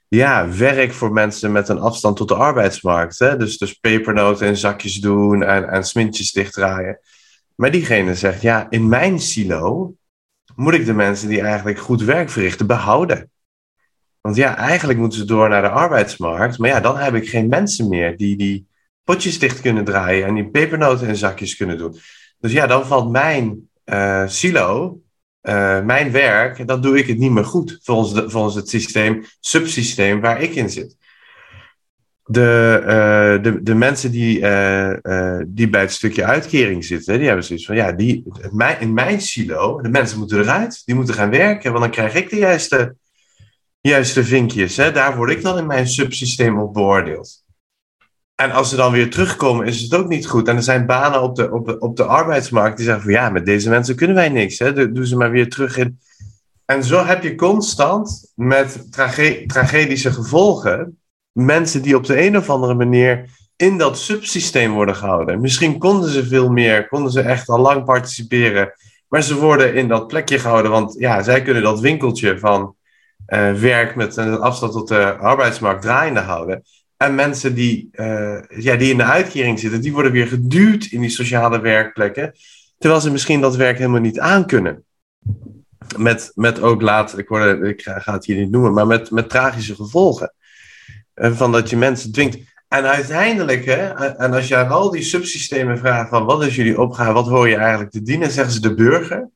[0.09, 3.19] ja, werk voor mensen met een afstand tot de arbeidsmarkt.
[3.19, 3.37] Hè?
[3.37, 7.01] Dus, dus pepernoten in zakjes doen en, en smintjes dichtdraaien.
[7.55, 9.95] Maar diegene zegt, ja, in mijn silo
[10.57, 13.31] moet ik de mensen die eigenlijk goed werk verrichten behouden.
[14.21, 16.59] Want ja, eigenlijk moeten ze door naar de arbeidsmarkt.
[16.59, 18.67] Maar ja, dan heb ik geen mensen meer die die
[19.03, 21.99] potjes dicht kunnen draaien en die pepernoten in zakjes kunnen doen.
[22.45, 25.01] Dus ja, dan valt mijn uh, silo,
[25.43, 30.43] uh, mijn werk, dan doe ik het niet meer goed volgens, het systeem, subsysteem waar
[30.43, 30.97] ik in zit
[32.25, 34.35] de, uh, de, de mensen die,
[35.47, 38.25] die bij het stukje uitkering zitten, die hebben zoiets van, ja, die,
[38.79, 42.31] in mijn silo, de mensen moeten eruit, die moeten gaan werken, want dan krijg ik
[42.31, 42.97] de juiste,
[43.81, 44.77] juiste vinkjes.
[44.77, 44.93] Hè?
[44.93, 47.44] Daar word ik dan in mijn subsysteem op beoordeeld.
[48.35, 50.49] En als ze dan weer terugkomen, is het ook niet goed.
[50.49, 53.31] En er zijn banen op de, op de, op de arbeidsmarkt die zeggen van, ja,
[53.31, 54.59] met deze mensen kunnen wij niks.
[54.59, 54.93] Hè?
[54.93, 55.99] Doe ze maar weer terug in,
[56.65, 60.99] En zo heb je constant met trage tragedische gevolgen
[61.33, 65.41] mensen die op de een of andere manier in dat subsysteem worden gehouden.
[65.41, 68.73] Misschien konden ze veel meer, konden ze echt al lang participeren,
[69.09, 72.77] maar ze worden in dat plekje gehouden, want ja, zij kunnen dat winkeltje van
[73.27, 76.63] uh, werk met een afstand tot de arbeidsmarkt draaiende houden.
[76.97, 81.01] En mensen die, uh, ja, die in de uitkering zitten, die worden weer geduwd in
[81.01, 82.33] die sociale werkplekken,
[82.79, 84.85] terwijl ze misschien dat werk helemaal niet aankunnen.
[85.97, 89.29] Met, met ook laat, ik, hoorde, ik ga het hier niet noemen, maar met, met
[89.29, 90.35] tragische gevolgen.
[91.15, 92.39] Uh, van dat je mensen dwingt.
[92.69, 96.81] En uiteindelijk, hè, en als je aan al die subsystemen vraagt van wat is jullie
[96.81, 99.31] opgave, wat hoor je eigenlijk te dienen, zeggen ze de burger.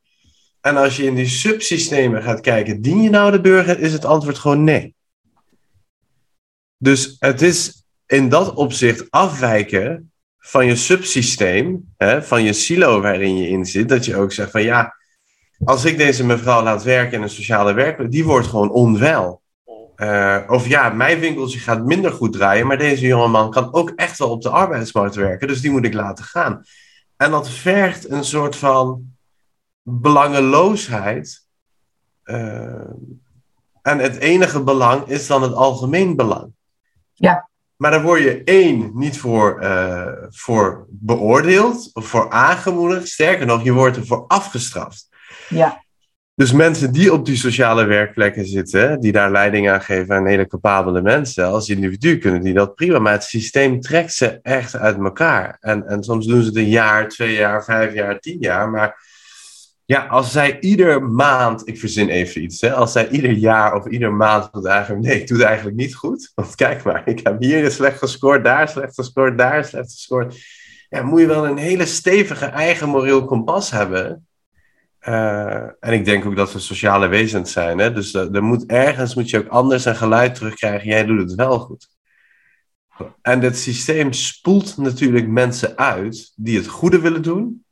[0.61, 4.05] En als je in die subsystemen gaat kijken, dien je nou de burger, is het
[4.05, 4.95] antwoord gewoon nee.
[6.79, 13.37] Dus het is in dat opzicht afwijken van je subsysteem, hè, van je silo waarin
[13.37, 14.97] je in zit, dat je ook zegt van ja,
[15.65, 19.43] als ik deze mevrouw laat werken in een sociale werkplek, die wordt gewoon onwel.
[19.97, 24.19] Uh, of ja, mijn winkeltje gaat minder goed draaien, maar deze jongeman kan ook echt
[24.19, 26.63] wel op de arbeidsmarkt werken, dus die moet ik laten gaan.
[27.17, 29.17] En dat vergt een soort van
[29.83, 31.47] belangeloosheid.
[32.25, 32.91] Uh,
[33.83, 36.53] en het enige belang is dan het algemeen belang.
[37.19, 37.49] Ja.
[37.77, 43.09] Maar daar word je één niet voor, uh, voor beoordeeld of voor aangemoedigd.
[43.09, 45.09] Sterker nog, je wordt ervoor afgestraft.
[45.49, 45.85] Ja.
[46.35, 50.47] Dus mensen die op die sociale werkplekken zitten, die daar leiding aan geven aan hele
[50.47, 52.99] capabele mensen, als individu kunnen die dat prima.
[52.99, 55.57] Maar het systeem trekt ze echt uit elkaar.
[55.61, 58.71] En, en soms doen ze het een jaar, twee jaar, vijf jaar, tien jaar.
[58.71, 59.08] Maar
[59.89, 63.87] ja, als zij ieder maand, ik verzin even iets, hè, als zij ieder jaar of
[63.87, 66.33] ieder maand eigenlijk, nee, ik doe het eigenlijk niet goed.
[66.35, 70.37] Want kijk maar, ik heb hier slecht gescoord, daar slecht gescoord, daar slecht gescoord.
[70.89, 74.27] Ja, moet je wel een hele stevige eigen moreel kompas hebben.
[75.03, 77.79] Uh, en ik denk ook dat we sociale wezens zijn.
[77.79, 77.93] Hè?
[77.93, 80.89] Dus er moet, ergens moet je ook anders een geluid terugkrijgen.
[80.89, 81.89] Jij doet het wel goed.
[83.23, 87.65] En dit systeem spoelt natuurlijk mensen uit die het goede willen doen.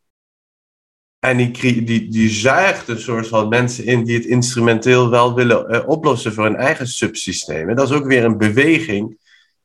[1.19, 5.75] En die, die, die zuigt een soort van mensen in die het instrumenteel wel willen
[5.75, 7.69] uh, oplossen voor hun eigen subsysteem.
[7.69, 9.19] En dat is ook weer een beweging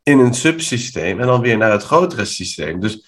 [0.03, 2.79] in een subsysteem en dan weer naar het grotere systeem.
[2.79, 3.05] Dus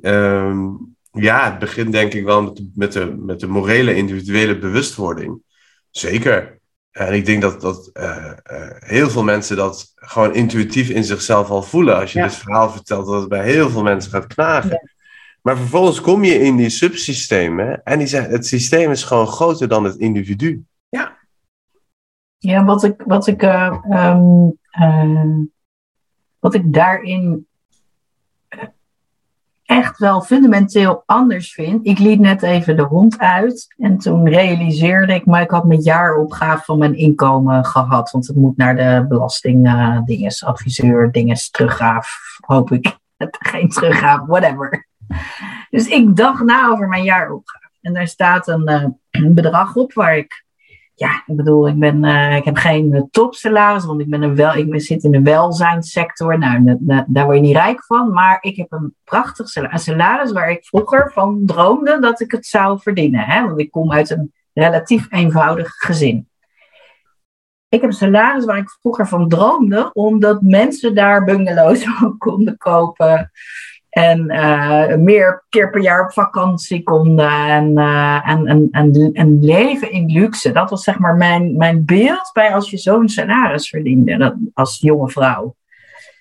[0.00, 4.58] um, ja, het begint denk ik wel met de, met de, met de morele, individuele
[4.58, 5.42] bewustwording.
[5.90, 6.60] Zeker.
[6.90, 11.50] En ik denk dat, dat uh, uh, heel veel mensen dat gewoon intuïtief in zichzelf
[11.50, 11.96] al voelen.
[11.96, 12.24] Als je ja.
[12.24, 14.91] dit verhaal vertelt, dat het bij heel veel mensen gaat knagen.
[15.42, 19.68] Maar vervolgens kom je in die subsystemen en die zeggen, het systeem is gewoon groter
[19.68, 20.64] dan het individu.
[20.88, 21.18] Ja.
[22.38, 25.44] Ja, wat ik, wat ik, uh, um, uh,
[26.38, 27.46] wat ik daarin
[29.64, 31.86] echt wel fundamenteel anders vind.
[31.86, 35.80] Ik liet net even de hond uit en toen realiseerde ik, maar ik had mijn
[35.80, 41.50] jaaropgave van mijn inkomen gehad, want het moet naar de belasting uh, dinges, adviseur, dinges,
[41.50, 42.98] teruggaaf, hoop ik.
[43.52, 44.86] Geen teruggaaf, whatever.
[45.70, 47.70] Dus ik dacht na over mijn jaaropgave.
[47.80, 50.44] En daar staat een, een bedrag op waar ik,
[50.94, 54.54] ja, ik bedoel, ik, ben, uh, ik heb geen topsalaris, want ik, ben een wel,
[54.54, 56.38] ik zit in de welzijnssector.
[56.38, 58.12] Nou, daar word je niet rijk van.
[58.12, 62.46] Maar ik heb een prachtig salaris, salaris waar ik vroeger van droomde dat ik het
[62.46, 63.24] zou verdienen.
[63.24, 63.42] Hè?
[63.42, 66.28] Want ik kom uit een relatief eenvoudig gezin.
[67.68, 71.86] Ik heb een salaris waar ik vroeger van droomde, omdat mensen daar bungalows
[72.18, 73.30] konden kopen.
[73.92, 77.30] En uh, meer keer per jaar op vakantie konden.
[77.30, 80.52] En, uh, en, en, en, en, leven in luxe.
[80.52, 84.16] Dat was zeg maar mijn, mijn beeld bij als je zo'n salaris verdiende.
[84.16, 85.56] Dat, als jonge vrouw.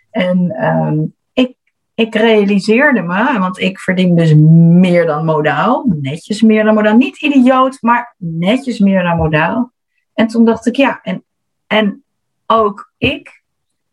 [0.09, 1.55] En um, ik,
[1.95, 4.33] ik realiseerde me, want ik verdien dus
[4.79, 5.85] meer dan modaal.
[6.01, 6.97] Netjes meer dan modaal.
[6.97, 9.71] Niet idioot, maar netjes meer dan modaal.
[10.13, 11.23] En toen dacht ik, ja, en,
[11.67, 12.03] en
[12.47, 13.43] ook ik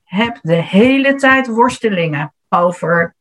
[0.04, 3.16] heb de hele tijd worstelingen over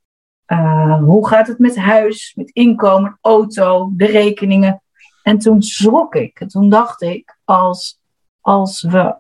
[0.48, 4.82] uh, hoe gaat het met huis, met inkomen, auto, de rekeningen?
[5.24, 6.40] En toen schrok ik.
[6.40, 8.00] En toen dacht ik, als,
[8.42, 9.16] als we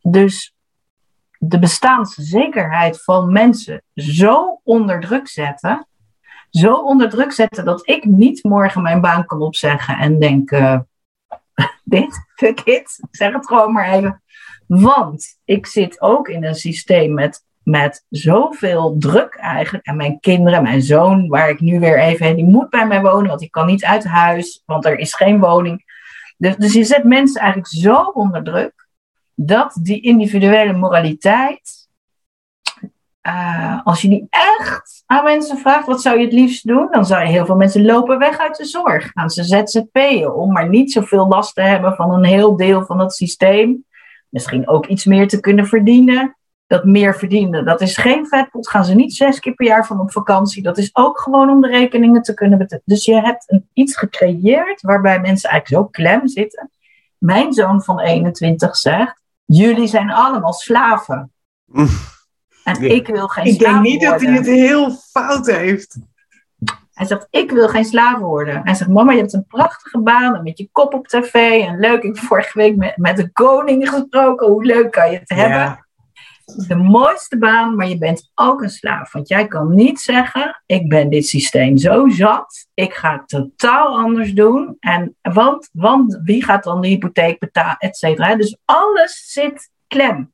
[0.00, 0.54] dus
[1.38, 5.86] de bestaanszekerheid van mensen zo onder druk zetten,
[6.50, 10.80] zo onder druk zetten dat ik niet morgen mijn baan kan opzeggen en denk, uh,
[11.84, 14.22] dit, fuck it, zeg het gewoon maar even.
[14.66, 19.86] Want ik zit ook in een systeem met met zoveel druk eigenlijk.
[19.86, 23.00] En mijn kinderen, mijn zoon, waar ik nu weer even heen, die moet bij mij
[23.00, 25.84] wonen, want ik kan niet uit huis, want er is geen woning.
[26.36, 28.88] Dus, dus je zet mensen eigenlijk zo onder druk
[29.34, 31.82] dat die individuele moraliteit
[33.22, 36.88] eh, als je die echt aan mensen vraagt, wat zou je het liefst doen?
[36.90, 39.10] Dan zou je heel veel mensen lopen weg uit de zorg.
[39.14, 43.00] Gaan ze ZZP'en om maar niet zoveel last te hebben van een heel deel van
[43.00, 43.84] het systeem.
[44.28, 46.36] Misschien ook iets meer te kunnen verdienen.
[46.72, 48.68] Dat meer verdienen, dat is geen vetpot.
[48.68, 50.62] Gaan ze niet zes keer per jaar van op vakantie.
[50.62, 52.82] Dat is ook gewoon om de rekeningen te kunnen betalen.
[52.86, 56.70] Dus je hebt een, iets gecreëerd waarbij mensen eigenlijk zo klem zitten.
[57.18, 61.32] Mijn zoon van 21 zegt, jullie zijn allemaal slaven.
[62.64, 64.28] En ik wil geen Ik slaaf denk niet dat worden.
[64.28, 65.98] hij het heel fout heeft.
[66.92, 68.60] Hij zegt, ik wil geen slaaf worden.
[68.64, 71.34] Hij zegt, mama, je hebt een prachtige baan en met je kop op tv.
[71.66, 74.46] En leuk, ik heb vorige week met, met de koning gesproken.
[74.46, 75.58] Hoe leuk kan je het hebben?
[75.58, 75.81] Ja.
[76.68, 79.12] De mooiste baan, maar je bent ook een slaaf.
[79.12, 82.66] Want jij kan niet zeggen, ik ben dit systeem zo zat.
[82.74, 84.76] Ik ga het totaal anders doen.
[84.80, 88.36] En, want, want wie gaat dan de hypotheek betalen, et cetera.
[88.36, 90.32] Dus alles zit klem.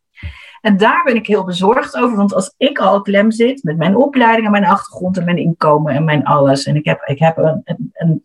[0.60, 2.16] En daar ben ik heel bezorgd over.
[2.16, 5.94] Want als ik al klem zit met mijn opleiding en mijn achtergrond en mijn inkomen
[5.94, 6.64] en mijn alles.
[6.64, 7.62] En ik heb, ik heb een,
[7.92, 8.24] een,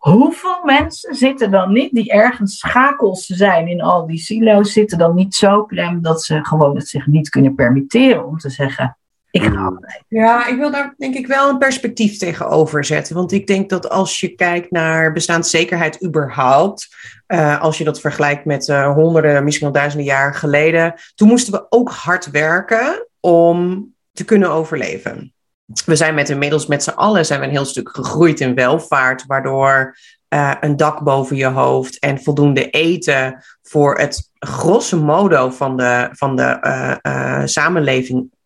[0.00, 5.14] Hoeveel mensen zitten dan niet, die ergens schakels zijn in al die silo's, zitten dan
[5.14, 8.98] niet zo klem dat ze gewoon het zich niet kunnen permitteren om te zeggen:
[9.30, 10.04] Ik ga afblijven.
[10.08, 13.14] Ja, ik wil daar denk ik wel een perspectief tegenover zetten.
[13.14, 16.88] Want ik denk dat als je kijkt naar bestaanszekerheid überhaupt,
[17.26, 21.52] eh, als je dat vergelijkt met eh, honderden, misschien wel duizenden jaar geleden, toen moesten
[21.52, 25.34] we ook hard werken om te kunnen overleven.
[25.84, 29.26] We zijn met inmiddels met z'n allen zijn we een heel stuk gegroeid in welvaart,
[29.26, 29.96] waardoor
[30.28, 36.08] eh, een dak boven je hoofd en voldoende eten voor het grosso modo van de,
[36.12, 38.38] van de eh, eh, samenleving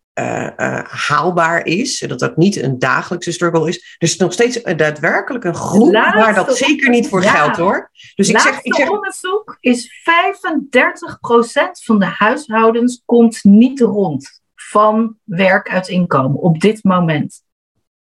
[0.87, 1.99] haalbaar is.
[1.99, 3.95] Dat dat niet een dagelijkse struggle is.
[3.97, 7.31] Dus nog steeds daadwerkelijk een groep Laatste waar dat zeker niet voor ja.
[7.31, 7.91] geldt hoor.
[8.15, 9.91] Dus ik zeg, ik zeg onderzoek is 35%
[11.83, 14.43] van de huishoudens komt niet rond
[14.75, 17.43] van werk uit inkomen op dit moment.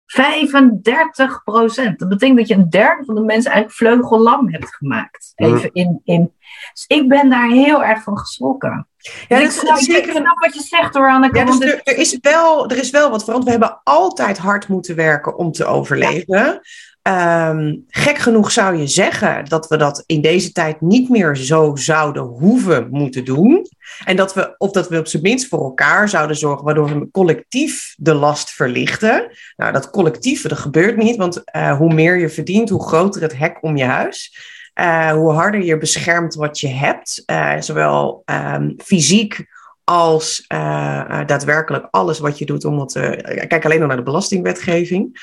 [0.06, 5.32] 35% Dat betekent dat je een derde van de mensen eigenlijk vleugellam hebt gemaakt.
[5.34, 6.32] Even in, in.
[6.72, 8.88] Dus ik ben daar heel erg van geschrokken.
[9.28, 11.38] ja, ik, dat is snap- ik zeker snap wat je zegt hoor, Anneke.
[11.38, 13.54] Ja, dus er, er, is wel, er is wel wat veranderd.
[13.54, 16.60] We hebben altijd hard moeten werken om te overleven.
[17.06, 21.76] Ehm, gek genoeg zou je zeggen dat we dat in deze tijd niet meer zo
[21.76, 23.66] zouden hoeven moeten doen.
[24.04, 27.10] En dat we, of dat we op zijn minst voor elkaar zouden zorgen, waardoor we
[27.10, 29.30] collectief de last verlichten.
[29.56, 33.38] Nou, dat collectieve, dat gebeurt niet, want eh, hoe meer je verdient, hoe groter het
[33.38, 34.36] hek om je huis.
[34.74, 39.46] Eh, hoe harder je beschermt wat je hebt, eh, zowel ehm, fysiek
[39.90, 42.64] als eh, eh, daadwerkelijk alles wat je doet.
[42.64, 45.18] Omdat, eh, kijk alleen al naar de belastingwetgeving.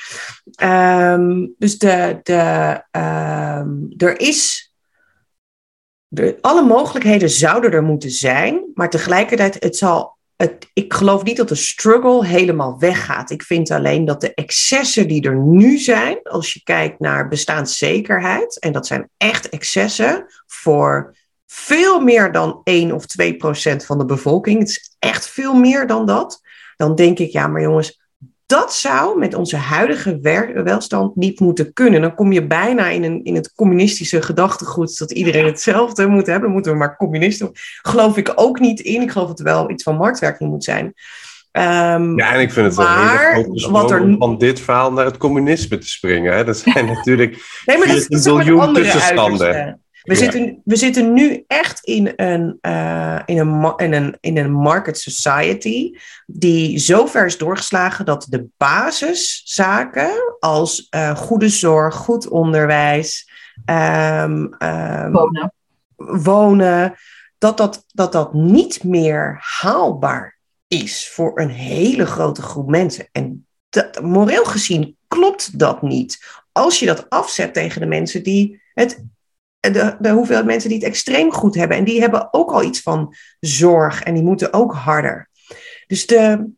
[0.54, 4.72] Ehm, dus de, de, ehm, er is.
[6.08, 11.36] De, alle mogelijkheden zouden er moeten zijn, maar tegelijkertijd, het zal, het, ik geloof niet
[11.36, 13.30] dat de struggle helemaal weggaat.
[13.30, 18.58] Ik vind alleen dat de excessen die er nu zijn, als je kijkt naar bestaanszekerheid,
[18.58, 21.14] en dat zijn echt excessen voor
[21.46, 24.58] veel meer dan 1 of 2 procent van de bevolking.
[24.58, 26.40] Het is echt veel meer dan dat.
[26.76, 28.02] Dan denk ik, ja, maar jongens,
[28.46, 30.18] dat zou met onze huidige
[30.64, 32.00] welstand niet moeten kunnen.
[32.00, 36.42] Dan kom je bijna in, een, in het communistische gedachtegoed dat iedereen hetzelfde moet hebben.
[36.44, 37.50] Dan moeten we maar communisten.
[37.82, 39.02] Geloof ik ook niet in.
[39.02, 40.94] Ik geloof dat er wel iets van marktwerking moet zijn.
[41.50, 44.92] Ehm, Ja, en ik vind het een Maar hele wat er- om van dit verhaal
[44.92, 46.36] naar het communisme te springen.
[46.36, 46.44] Hè?
[46.44, 49.83] Dat zijn natuurlijk Nee, maar dat, 14 dat is andere tussenstanden.
[50.04, 50.20] We, Ja.
[50.20, 54.98] zitten, we zitten nu echt in een, eh, in, een, in, een, in een market
[54.98, 55.90] society
[56.26, 63.30] die zo ver is doorgeslagen dat de basiszaken als eh, goede zorg, goed onderwijs,
[63.64, 65.52] ehm, ehm, wonen.
[65.96, 66.94] wonen,
[67.38, 70.38] dat dat, dat dat niet meer haalbaar
[70.68, 73.08] is voor een hele grote groep mensen.
[73.12, 76.42] En dat, moreel gezien klopt dat niet.
[76.52, 79.04] Als je dat afzet tegen de mensen die het.
[79.72, 81.76] De, de hoeveelheid mensen die het extreem goed hebben.
[81.76, 84.02] En die hebben ook al iets van zorg.
[84.02, 85.28] En die moeten ook harder.
[85.86, 86.50] Dus de,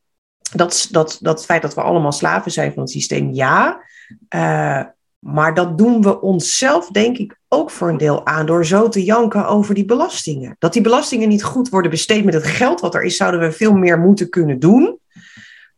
[0.55, 3.81] dat, dat, dat feit dat we allemaal slaven zijn van het systeem, ja.
[4.29, 4.83] Eh,
[5.19, 9.05] maar dat doen we onszelf, denk ik, ook voor een deel aan door zo te
[9.05, 10.57] janken over die belastingen.
[10.59, 13.53] Dat die belastingen niet goed worden besteed met het geld wat er is, zouden we
[13.53, 14.99] veel meer moeten kunnen doen.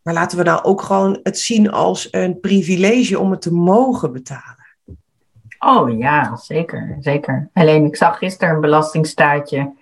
[0.02, 4.12] Maar laten we nou ook gewoon het zien als een privilege om het te mogen
[4.12, 4.57] betalen.
[5.58, 7.50] Oh ja, zeker, zeker.
[7.52, 9.72] Alleen ik zag gisteren een belastingstaatje.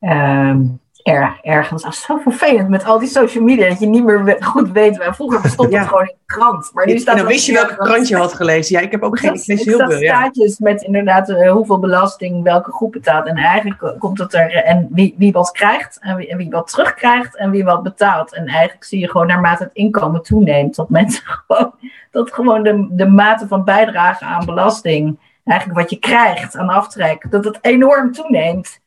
[0.00, 0.66] Ehm,
[1.02, 1.82] erg, ergens.
[1.82, 4.96] Dat is zo vervelend met al die social media dat je niet meer goed weet.
[4.96, 5.14] Waar.
[5.14, 6.70] Vroeger bestond het gewoon in de krant.
[6.74, 8.76] Maar nu staat en dan wist je welke krant je had gelezen.
[8.76, 9.34] Ja, ik heb ook geen.
[9.34, 9.98] Ik lees heel veel.
[9.98, 13.26] staatjes met inderdaad uh, hoeveel belasting welke groep betaalt.
[13.26, 14.54] En eigenlijk komt het er.
[14.54, 18.34] En wie, wie wat krijgt en wie, en wie wat terugkrijgt en wie wat betaalt.
[18.34, 20.74] En eigenlijk zie je gewoon naarmate het inkomen toeneemt.
[20.74, 21.72] Dat mensen gewoon.
[22.10, 25.18] Dat gewoon de, de mate van bijdrage aan belasting.
[25.44, 27.30] Eigenlijk wat je krijgt aan aftrek.
[27.30, 28.80] Dat het enorm toeneemt.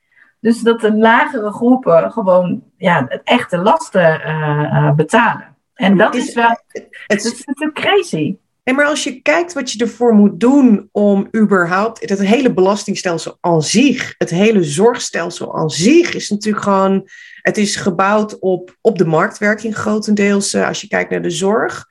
[0.44, 5.56] Dus dat de lagere groepen gewoon ja, het echte lasten uh, betalen.
[5.74, 6.60] En dat is, wel.
[7.08, 8.36] Het, is natuurlijk crazy.
[8.64, 12.10] Nee, maar als je kijkt wat je ervoor moet doen om überhaupt.
[12.10, 17.08] Het hele belastingstelsel aan zich, het hele zorgstelsel aan zich, is natuurlijk gewoon.
[17.42, 20.54] Het is gebouwd op, op de marktwerking grotendeels.
[20.54, 21.88] Uh, als je kijkt naar de zorg.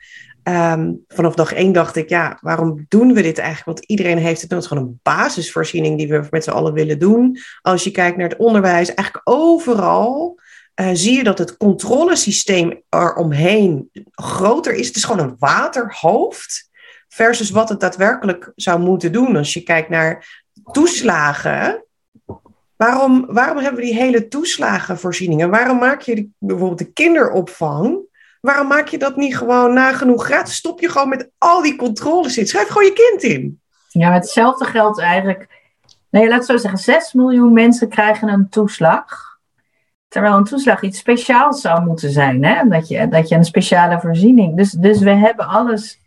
[0.49, 3.79] Um, vanaf dag één dacht ik, ja, waarom doen we dit eigenlijk?
[3.79, 4.69] Want iedereen heeft het nodig.
[4.69, 7.39] gewoon een basisvoorziening die we met z'n allen willen doen.
[7.61, 10.41] Als je kijkt naar het onderwijs, eigenlijk overal
[10.81, 14.87] uh, zie je dat het controlesysteem eromheen groter is.
[14.87, 16.71] Het is gewoon een waterhoofd
[17.09, 19.37] versus wat het daadwerkelijk zou moeten doen.
[19.37, 21.85] Als je kijkt naar toeslagen,
[22.77, 25.51] waarom, waarom hebben we die hele toeslagenvoorzieningen?
[25.51, 28.11] Waarom maak je die, bijvoorbeeld de kinderopvang
[28.43, 30.55] Waarom maak je dat niet gewoon nagenoeg gratis?
[30.55, 32.47] Stop je gewoon met al die controles in.
[32.47, 33.61] Schrijf gewoon je kind in.
[33.89, 35.49] Ja, hetzelfde geldt eigenlijk.
[36.11, 39.39] Nee, laat zo zeggen, 6 miljoen mensen krijgen een toeslag.
[40.09, 42.45] Terwijl een toeslag iets speciaals zou moeten zijn.
[42.45, 42.69] Hè?
[42.69, 44.57] Dat, je, dat je een speciale voorziening.
[44.57, 46.01] Dus, dus we hebben alles,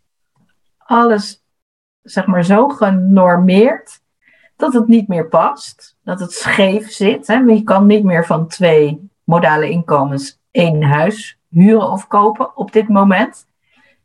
[0.77, 1.43] alles
[2.01, 4.01] zeg maar, zo genormeerd
[4.55, 5.97] dat het niet meer past.
[6.03, 7.27] Dat het scheef zit.
[7.27, 7.35] Hè?
[7.35, 12.87] Je kan niet meer van twee modale inkomens één huis huren of kopen op dit
[12.87, 13.47] moment.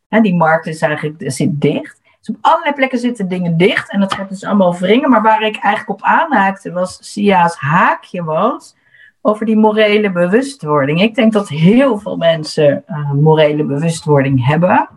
[0.09, 2.01] En die markt is eigenlijk zit dicht.
[2.21, 5.11] Dus op allerlei plekken zitten dingen dicht en dat gaat dus allemaal wringen.
[5.11, 8.77] Maar waar ik eigenlijk op aanhaakte was Sia's haakje was
[9.21, 11.03] over die morele bewustwording.
[11.03, 14.89] Ik denk dat heel veel mensen uh, morele bewustwording hebben.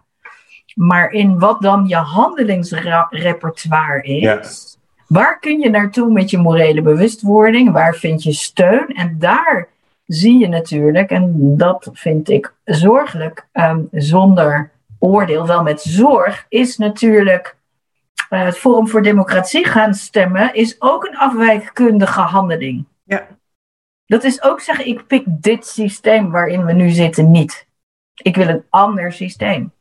[0.75, 4.77] Maar in wat dan je handelingsrepertoire is,
[5.07, 7.71] waar kun je naartoe met je morele bewustwording?
[7.71, 8.87] Waar vind je steun?
[8.87, 9.67] En daar
[10.05, 16.77] zie je natuurlijk, en dat vind ik zorgelijk, ehm, zonder oordeel, wel met zorg, is
[16.77, 17.55] natuurlijk
[18.29, 22.85] uh, het Forum voor Democratie gaan stemmen, is ook een afwijkkundige handeling.
[23.03, 23.27] Ja.
[24.05, 27.67] Dat is ook zeggen, ik pik dit systeem waarin we nu zitten niet.
[28.21, 29.71] Ik wil een ander systeem.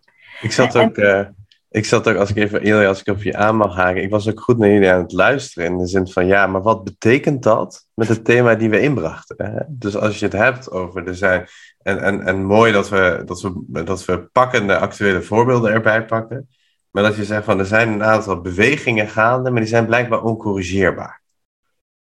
[0.40, 1.26] Ik zat ook, uh,
[1.72, 4.10] ik zat ook als ik even eerlijk, als ik op je aan mag haken, ik
[4.10, 5.70] was ook goed naar jullie aan het luisteren.
[5.70, 9.66] In de zin van, ja, maar wat betekent dat met het thema die we inbrachten?
[9.68, 11.46] Dus als je het hebt over, er zijn,
[11.82, 16.48] en, en, en mooi dat we, dat, we, dat we pakkende actuele voorbeelden erbij pakken.
[16.90, 20.22] Maar dat je zegt van, er zijn een aantal bewegingen gaande, maar die zijn blijkbaar
[20.22, 21.22] oncorrigeerbaar.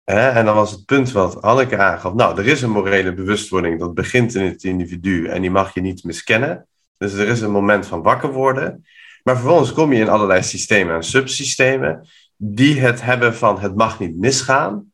[0.03, 0.29] Hè?
[0.29, 3.93] En dan was het punt wat Hanneke aangaf, nou, er is een morele bewustwording, dat
[3.93, 6.67] begint in het individu en die mag je niet miskennen.
[6.97, 8.85] Dus er is een moment van wakker worden.
[9.25, 12.07] Maar vervolgens kom je in allerlei systemen en subsystemen
[12.37, 14.91] die het hebben van het mag niet misgaan.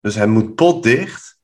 [0.00, 1.38] Dus hij moet potdicht.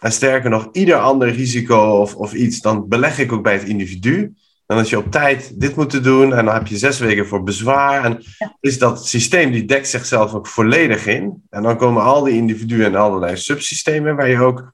[0.00, 3.68] En sterker nog, ieder ander risico of, of iets, dan beleg ik ook bij het
[3.68, 4.34] individu.
[4.66, 7.42] Dan als je op tijd dit moet doen en dan heb je zes weken voor
[7.42, 8.04] bezwaar.
[8.04, 8.22] En
[8.60, 11.42] is dat systeem die dekt zichzelf ook volledig in.
[11.50, 14.72] En dan komen al die individuen in allerlei subsystemen waar je ook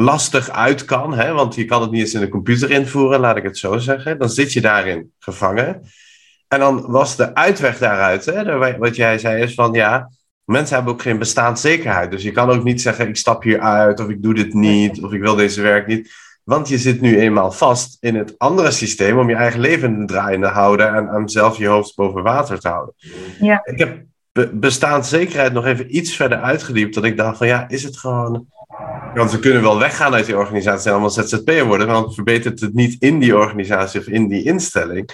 [0.00, 3.36] lastig uit kan, hè, want je kan het niet eens in de computer invoeren, laat
[3.36, 4.18] ik het zo zeggen.
[4.18, 5.82] Dan zit je daarin gevangen.
[6.48, 10.10] En dan was de uitweg daaruit, hè, wat jij zei, is van ja,
[10.44, 12.10] mensen hebben ook geen bestaanszekerheid.
[12.10, 15.02] Dus je kan ook niet zeggen, ik stap hier uit, of ik doe dit niet,
[15.02, 16.10] of ik wil deze werk niet.
[16.44, 20.46] Want je zit nu eenmaal vast in het andere systeem om je eigen leven draaiende
[20.46, 22.94] te houden en, en zelf je hoofd boven water te houden.
[23.40, 23.60] Ja.
[23.64, 24.04] Ik heb
[24.52, 28.46] bestaanszekerheid nog even iets verder uitgediept, dat ik dacht van ja, is het gewoon
[29.14, 32.74] want we kunnen wel weggaan uit die organisatie en allemaal ZZP'er worden, want verbetert het
[32.74, 35.10] niet in die organisatie of in die instelling.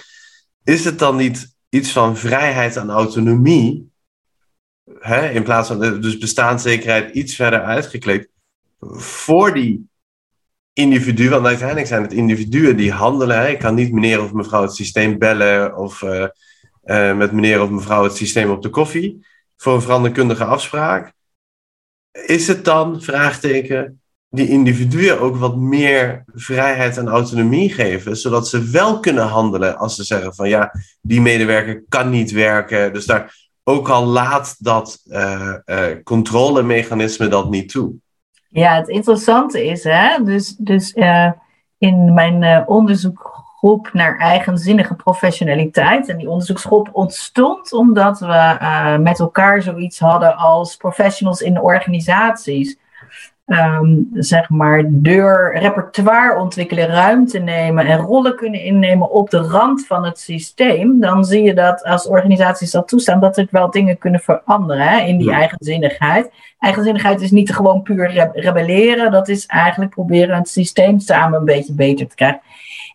[0.63, 3.91] Is het dan niet iets van vrijheid en autonomie,
[4.99, 8.29] hè, in plaats van dus bestaanszekerheid iets verder uitgekleed,
[8.97, 9.89] voor die
[10.73, 13.37] individuen, want uiteindelijk zijn het individuen die handelen.
[13.37, 13.47] Hè.
[13.47, 16.27] Ik kan niet meneer of mevrouw het systeem bellen of uh,
[16.85, 19.25] uh, met meneer of mevrouw het systeem op de koffie
[19.57, 21.13] voor een veranderkundige afspraak
[22.25, 28.69] is het dan, vraagteken, die individuen ook wat meer vrijheid en autonomie geven, zodat ze
[28.69, 32.93] wel kunnen handelen als ze zeggen van ja, die medewerker kan niet werken.
[32.93, 37.93] Dus daar ook al laat dat uh, uh, controlemechanisme dat niet toe.
[38.49, 41.31] Ja, het interessante is, hè, dus, dus uh,
[41.77, 43.34] in mijn onderzoek
[43.93, 46.09] naar eigenzinnige professionaliteit.
[46.09, 52.77] En die onderzoeksgroep ontstond omdat we uh, met elkaar zoiets hadden als professionals in organisaties.
[53.45, 59.85] ehm, zeg maar, deur, repertoire ontwikkelen, ruimte nemen en rollen kunnen innemen op de rand
[59.85, 63.97] van het systeem, dan zie je dat als organisaties dat toestaan, dat er wel dingen
[63.97, 66.31] kunnen veranderen hè, in die eigenzinnigheid.
[66.59, 71.73] Eigenzinnigheid is niet gewoon puur rebelleren, dat is eigenlijk proberen het systeem samen een beetje
[71.73, 72.41] beter te krijgen.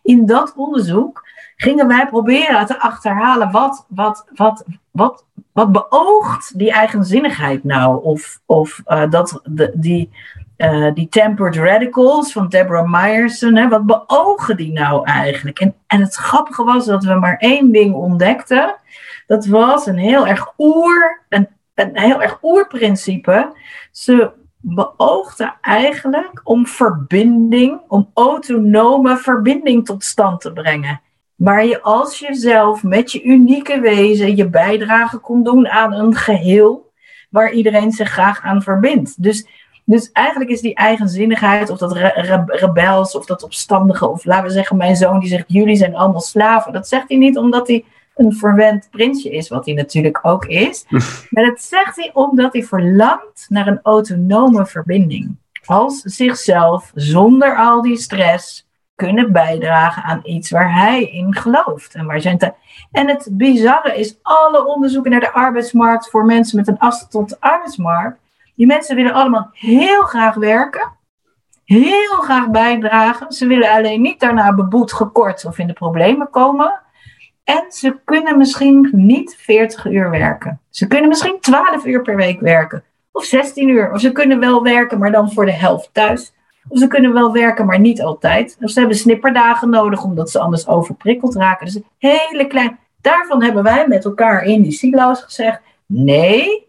[0.02, 6.72] In dat onderzoek gingen wij proberen te achterhalen wat, wat, wat, wat, wat beoogt die
[6.72, 8.02] eigenzinnigheid nou?
[8.04, 10.10] Of, of uh, dat, de, die,
[10.56, 15.58] uh, die tempered radicals van Deborah Meyerson, hè, wat beogen die nou eigenlijk?
[15.58, 18.76] En, en het grappige was dat we maar één ding ontdekten.
[19.26, 23.56] Dat was een heel erg oer, een, een heel erg oerprincipe.
[23.90, 24.30] Ze
[24.60, 31.00] beoogden eigenlijk om verbinding, om autonome verbinding tot stand te brengen.
[31.34, 36.92] Waar je als jezelf met je unieke wezen je bijdrage kon doen aan een geheel
[37.30, 39.22] waar iedereen zich graag aan verbindt.
[39.22, 39.46] Dus,
[39.84, 41.92] dus eigenlijk is die eigenzinnigheid, of dat
[42.46, 46.20] rebels, of dat opstandige, of laten we zeggen, mijn zoon die zegt: jullie zijn allemaal
[46.20, 46.72] slaven.
[46.72, 47.84] Dat zegt hij niet omdat hij
[48.20, 50.84] een verwend prinsje is, wat hij natuurlijk ook is.
[51.30, 55.36] maar dat zegt hij omdat hij verlangt naar een autonome verbinding.
[55.64, 61.94] Als zichzelf, zonder al die stress, kunnen bijdragen aan iets waar hij in gelooft.
[61.94, 62.54] En, waar zijn
[62.92, 67.28] en het bizarre is, alle onderzoeken naar de arbeidsmarkt voor mensen met een afstand tot
[67.28, 68.18] de arbeidsmarkt,
[68.54, 70.92] die mensen willen allemaal heel graag werken,
[71.64, 73.32] heel graag bijdragen.
[73.32, 76.80] Ze willen alleen niet daarna beboet, gekort of in de problemen komen.
[77.44, 80.60] En ze kunnen misschien niet 40 uur werken.
[80.70, 82.84] Ze kunnen misschien 12 uur per week werken.
[83.12, 83.92] Of 16 uur.
[83.92, 86.32] Of ze kunnen wel werken, maar dan voor de helft thuis.
[86.68, 88.56] Of ze kunnen wel werken, maar niet altijd.
[88.60, 91.66] Of ze hebben snipperdagen nodig, omdat ze anders overprikkeld raken.
[91.66, 92.78] Dus hele klein.
[93.00, 96.68] Daarvan hebben wij met elkaar in die silo's gezegd: nee,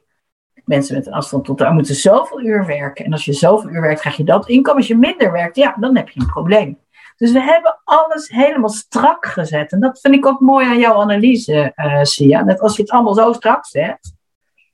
[0.65, 3.05] mensen met een afstand tot daar moeten zoveel uur werken.
[3.05, 4.78] En als je zoveel uur werkt, krijg je dat inkomen.
[4.78, 6.78] Als je minder werkt, ja, dan heb je een probleem.
[7.22, 9.72] Dus we hebben alles helemaal strak gezet.
[9.72, 12.43] En dat vind ik ook mooi aan jouw analyse, uh, Sia.
[12.43, 14.13] Dat als je het allemaal zo strak zet,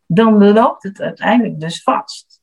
[0.06, 2.42] dan loopt het uiteindelijk dus vast.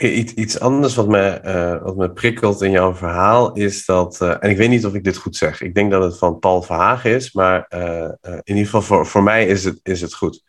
[0.00, 4.50] Iets, anders wat me, uh, wat me prikkelt in jouw verhaal is dat, uh, en
[4.50, 7.10] ik weet niet of ik dit goed zeg, ik denk dat het van Paul Verhagen
[7.10, 7.66] is, maar
[8.20, 10.42] in ieder geval voor, voor mij is het, is het goed.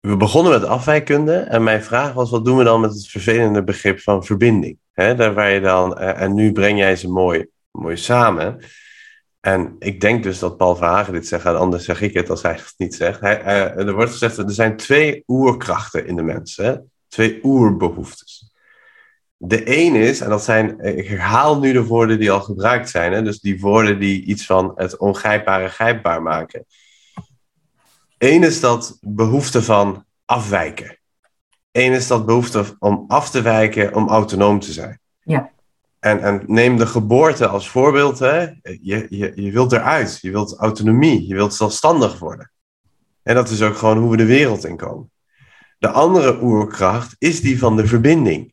[0.00, 3.64] We begonnen met afwijkunde en mijn vraag was, wat doen we dan met het vervelende
[3.64, 4.78] begrip van verbinding?
[4.94, 8.64] Hè, daar waar je dan, en nu breng jij ze mooi, mooi samen.
[9.40, 12.52] En ik denk dus dat Paul Verhagen dit zegt, anders zeg ik het als hij
[12.52, 13.20] het niet zegt.
[13.20, 13.42] Hij,
[13.74, 16.60] er wordt gezegd, er zijn twee oerkrachten in de mens.
[17.08, 18.52] Twee oerbehoeftes.
[19.36, 23.12] De een is, en dat zijn, ik herhaal nu de woorden die al gebruikt zijn,
[23.12, 26.66] hè, dus die woorden die iets van het ongrijpbare grijpbaar maken.
[28.18, 30.98] Eén is dat behoefte van afwijken.
[31.74, 35.00] Eén is dat behoefte om af te wijken, om autonoom te zijn.
[35.22, 35.50] Ja.
[35.98, 38.18] En, en neem de geboorte als voorbeeld.
[38.18, 38.40] Hè.
[38.62, 42.50] Je, je, je wilt eruit, je wilt autonomie, je wilt zelfstandig worden.
[43.22, 45.10] En dat is ook gewoon hoe we de wereld in komen.
[45.78, 48.52] De andere oerkracht is die van de verbinding.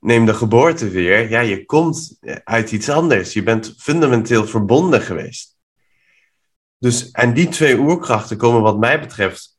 [0.00, 1.30] Neem de geboorte weer.
[1.30, 3.32] Ja, je komt uit iets anders.
[3.32, 5.56] Je bent fundamenteel verbonden geweest.
[6.78, 9.53] Dus, en die twee oerkrachten komen wat mij betreft,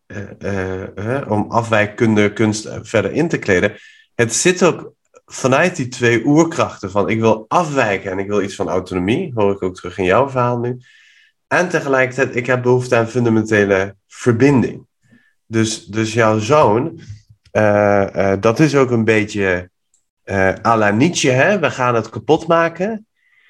[1.27, 3.77] om afwijkkunde kunst verder in te kleden.
[4.15, 4.93] Het zit ook
[5.25, 9.51] vanuit die twee oerkrachten van ik wil afwijken en ik wil iets van autonomie, hoor
[9.51, 10.77] ik ook terug in jouw verhaal nu.
[11.47, 14.85] En tegelijkertijd, ik heb behoefte aan fundamentele verbinding.
[15.47, 16.99] Dus, dus jouw zoon,
[17.51, 19.69] uh, dat is ook een beetje
[20.25, 21.59] uh, à la Nietzsche, hè?
[21.59, 23.07] we gaan het kapot maken.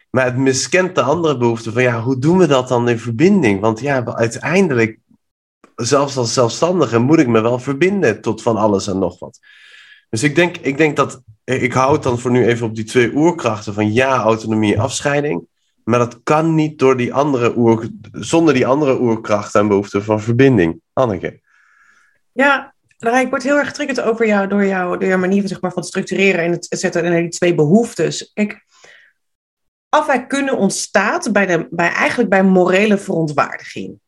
[0.10, 3.60] Maar het miskent de andere behoefte van, ja, hoe doen we dat dan in verbinding?
[3.60, 5.00] Want ja, uiteindelijk,
[5.76, 9.40] zelfs als zelfstandige, moet ik me wel verbinden tot van alles en nog wat.
[10.10, 12.84] Dus ik denk, ik denk dat, ik hou het dan voor nu even op die
[12.84, 15.48] twee oerkrachten van ja, autonomie, afscheiding.
[15.84, 20.22] Maar dat kan niet door die andere oer, zonder die andere oerkrachten en behoeften van
[20.22, 20.82] verbinding.
[20.94, 21.42] Anneke.
[22.32, 25.72] Ja, ik word heel erg getriggerd over jou, door, jou, door jouw manier zeg maar,
[25.72, 28.32] van structureren en het zetten naar die twee behoeftes.
[28.34, 28.66] Kijk,
[29.90, 34.00] afwijk kunnen ontstaat bij, de, bij, eigenlijk bij morele verontwaardiging.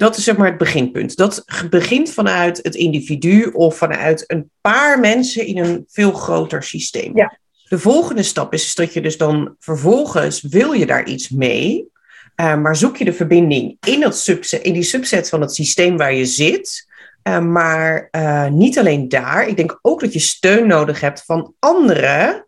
[0.00, 1.16] Dat is zeg maar het beginpunt.
[1.16, 7.16] Dat begint vanuit het individu of vanuit een paar mensen in een veel groter systeem.
[7.16, 7.38] Ja.
[7.68, 11.88] De volgende stap is dat je dus dan vervolgens wil je daar iets mee,
[12.36, 15.96] uh, maar zoek je de verbinding in, dat subset, in die subset van het systeem
[15.96, 16.88] waar je zit.
[17.28, 19.48] Uh, maar uh, niet alleen daar.
[19.48, 22.46] Ik denk ook dat je steun nodig hebt van andere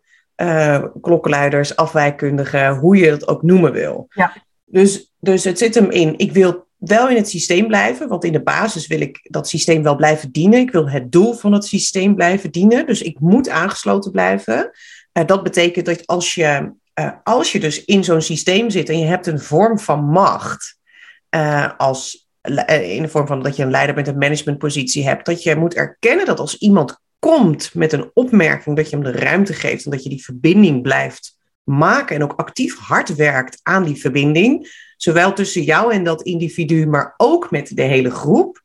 [1.01, 4.05] klokkenluiders, afwijkkundigen, hoe je het ook noemen wil.
[4.09, 4.33] Ja.
[4.65, 8.31] Dus, dus het zit hem in, ik wil wel in het systeem blijven, want in
[8.31, 10.59] de basis wil ik dat systeem wel blijven dienen.
[10.59, 14.71] Ik wil het doel van het systeem blijven dienen, dus ik moet aangesloten blijven.
[15.13, 18.99] Uh, dat betekent dat als je, uh, als je dus in zo'n systeem zit en
[18.99, 20.77] je hebt een vorm van macht,
[21.35, 22.27] uh, als,
[22.67, 25.73] in de vorm van dat je een leider bent, een managementpositie hebt, dat je moet
[25.73, 29.91] erkennen dat als iemand komt met een opmerking, dat je hem de ruimte geeft en
[29.91, 34.67] dat je die verbinding blijft maken en ook actief hard werkt aan die verbinding,
[35.03, 38.61] zowel tussen jou en dat individu, maar ook met de hele groep.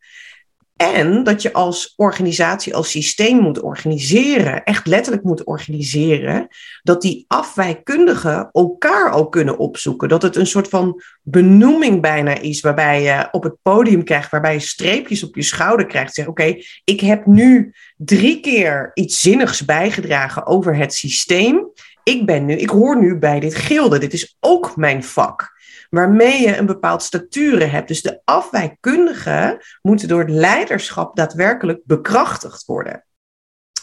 [0.77, 6.49] En dat je als organisatie, als systeem moet organiseren, echt letterlijk moet organiseren,
[6.83, 10.09] dat die afwijkundigen elkaar ook kunnen opzoeken.
[10.09, 14.53] Dat het een soort van benoeming bijna is, waarbij je op het podium krijgt, waarbij
[14.53, 16.15] je streepjes op je schouder krijgt.
[16.15, 21.67] Zeg, oké, ik heb nu drie keer iets zinnigs bijgedragen over het systeem.
[22.03, 23.99] Ik ben nu, ik hoor nu bij dit gilde.
[23.99, 25.57] Dit is ook mijn vak
[25.89, 27.89] waarmee je een bepaald staturen hebt.
[27.89, 33.05] Dus de afwijkundigen moeten door het leiderschap daadwerkelijk bekrachtigd worden.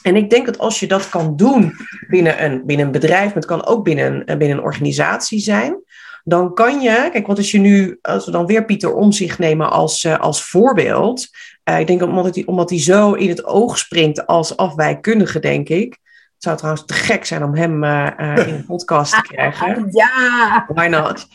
[0.01, 1.73] En ik denk dat als je dat kan doen
[2.07, 5.83] binnen een, binnen een bedrijf, maar het kan ook binnen een, binnen een organisatie zijn,
[6.23, 9.39] dan kan je, kijk, wat is je nu, als we dan weer Pieter om zich
[9.39, 11.27] nemen als, uh, als voorbeeld.
[11.69, 15.69] Uh, ik denk omdat hij, omdat hij zo in het oog springt als afwijkundige, denk
[15.69, 15.99] ik,
[16.35, 19.87] het zou trouwens te gek zijn om hem uh, uh, in een podcast te krijgen.
[19.91, 20.65] Ja!
[20.67, 21.27] Why not?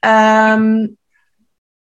[0.00, 0.96] Um,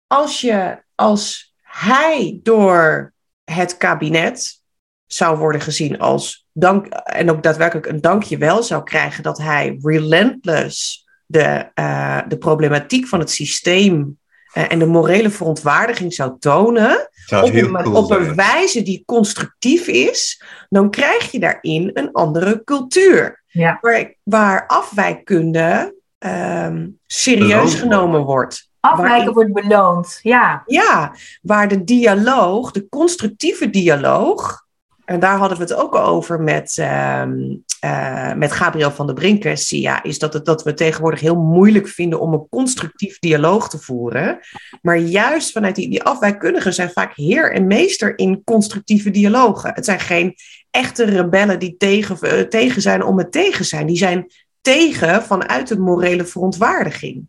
[0.07, 3.13] als, je, als hij door
[3.43, 4.61] het kabinet
[5.05, 9.79] zou worden gezien als dank, en ook daadwerkelijk een dankje wel zou krijgen dat hij
[9.81, 14.19] relentless de, uh, de problematiek van het systeem
[14.55, 19.03] en de morele verontwaardiging zou tonen, Zou op, heel een, cool op een wijze die
[19.05, 23.43] constructief is, dan krijg je daarin een andere cultuur.
[23.47, 23.77] Ja.
[23.81, 28.69] Waar, waar afwijkkunde ehm, serieus Beloond genomen wordt.
[28.79, 30.19] Afwijken Waarin- wordt beloond.
[30.21, 30.63] Ja.
[30.65, 34.64] Ja, waar de dialoog, de constructieve dialoog,
[35.05, 39.43] en daar hadden we het ook over met, ehm, eh, met Gabriel van der Brink,
[39.43, 43.69] eh, Sia, is dat, het, dat we tegenwoordig heel moeilijk vinden om een constructief dialoog
[43.69, 44.39] te voeren.
[44.81, 49.71] Maar juist vanuit die, die afwijkundigen zijn vaak heer en meester in constructieve dialogen.
[49.73, 50.35] Het zijn geen
[50.71, 53.85] echte rebellen die tegen, eh, tegen zijn om het tegen zijn.
[53.85, 54.31] Die zijn
[54.61, 57.27] tegen vanuit een morele verontwaardiging.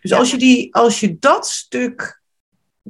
[0.00, 2.17] Dus als, je die, als je dat stuk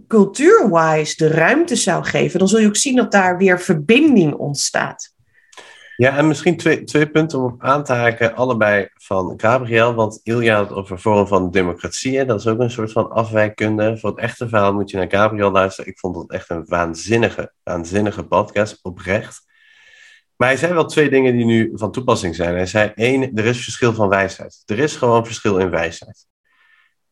[0.06, 5.16] cultuurwise de ruimte zou geven, dan zul je ook zien dat daar weer verbinding ontstaat.
[5.96, 9.94] Ja, en misschien twee, twee punten om op aan te haken, allebei van Gabriel.
[9.94, 12.18] Want Ilja had over vorm van democratie.
[12.18, 12.24] Hè?
[12.24, 13.98] Dat is ook een soort van afwijkkunde.
[13.98, 15.90] Voor het echte verhaal moet je naar Gabriel luisteren.
[15.90, 19.46] Ik vond het echt een waanzinnige, waanzinnige podcast, oprecht.
[20.36, 22.54] Maar hij zei wel twee dingen die nu van toepassing zijn.
[22.54, 24.62] Hij zei, één, er is verschil van wijsheid.
[24.66, 26.26] Er is gewoon verschil in wijsheid.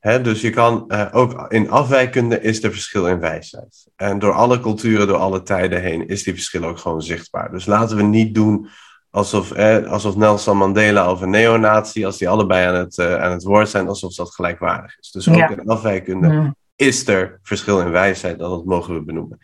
[0.07, 3.87] Dus je kan eh, ook in afwijkkunde is er verschil in wijsheid.
[3.97, 7.51] En door alle culturen, door alle tijden heen, is die verschil ook gewoon zichtbaar.
[7.51, 8.69] Dus laten we niet doen
[9.11, 13.33] alsof, eh, alsof Nelson Mandela of een neonazi, als die allebei aan het, eh, aan
[13.33, 15.11] het woord zijn, alsof dat gelijkwaardig is.
[15.11, 15.49] Dus ook Ja.
[15.51, 16.55] in afwijkkunde Mm.
[16.77, 19.39] is er verschil in wijsheid, en dat mogen we benoemen.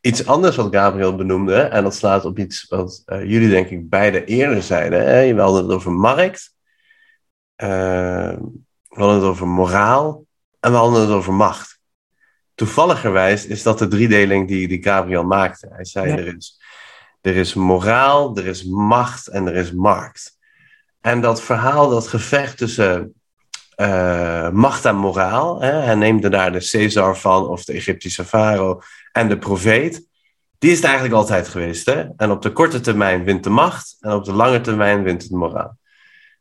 [0.00, 3.88] Iets anders wat Gabriel benoemde, en dat slaat op iets wat eh, jullie denk ik
[3.88, 5.06] beide eerder zeiden.
[5.06, 5.34] Hè?
[5.34, 6.56] We hadden het over markt,
[8.88, 10.24] we hadden het over moraal
[10.60, 11.78] en we hadden het over macht.
[12.54, 15.68] Toevalligerwijs is dat de driedeling die, die Gabriel maakte.
[15.70, 16.16] Hij zei Ja.
[16.16, 16.60] er, is,
[17.20, 20.36] er is moraal, er is macht en er is markt.
[21.00, 23.14] En dat verhaal, dat gevecht tussen
[23.74, 25.60] eh, macht en moraal.
[25.60, 25.70] Hè?
[25.72, 28.80] Hij neemde daar de Caesar van, of de Egyptische farao
[29.12, 30.06] en de profeet.
[30.58, 31.86] Die is het eigenlijk altijd geweest.
[31.86, 32.04] Hè?
[32.16, 35.30] En op de korte termijn wint de macht en op de lange termijn wint het
[35.30, 35.78] moraal.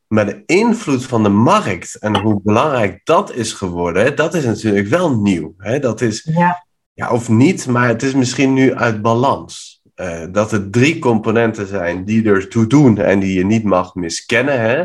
[0.07, 4.87] Maar de invloed van de markt en hoe belangrijk dat is geworden, dat is natuurlijk
[4.87, 5.53] wel nieuw.
[5.57, 5.79] Hè?
[5.79, 6.65] Dat is, Ja.
[6.93, 9.81] ja, of niet, maar het is misschien nu uit balans.
[9.95, 14.59] Eh, dat er drie componenten zijn die ertoe doen en die je niet mag miskennen.
[14.61, 14.83] Hè?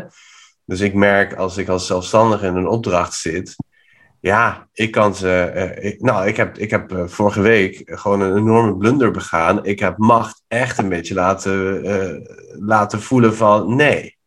[0.65, 3.55] Dus ik merk als ik als zelfstandige in een opdracht zit,
[4.19, 5.29] ja, ik kan ze.
[5.41, 9.65] eh, ik- nou, ik heb, ik heb eh, vorige week gewoon een enorme blunder begaan.
[9.65, 11.81] Ik heb macht echt een beetje laten,
[12.59, 14.17] laten voelen van nee.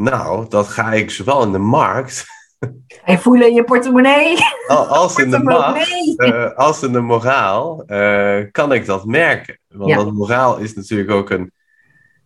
[0.00, 2.24] Nou, dat ga ik zowel in de markt
[3.04, 4.36] Ga je voelen in je portemonnee?
[4.66, 5.74] al- als in de macht.
[5.74, 6.16] Portemonnee.
[6.16, 9.58] eh, als in de moraal eh, kan ik dat merken.
[9.68, 9.96] Want Ja.
[9.96, 11.52] dat moraal is natuurlijk ook een.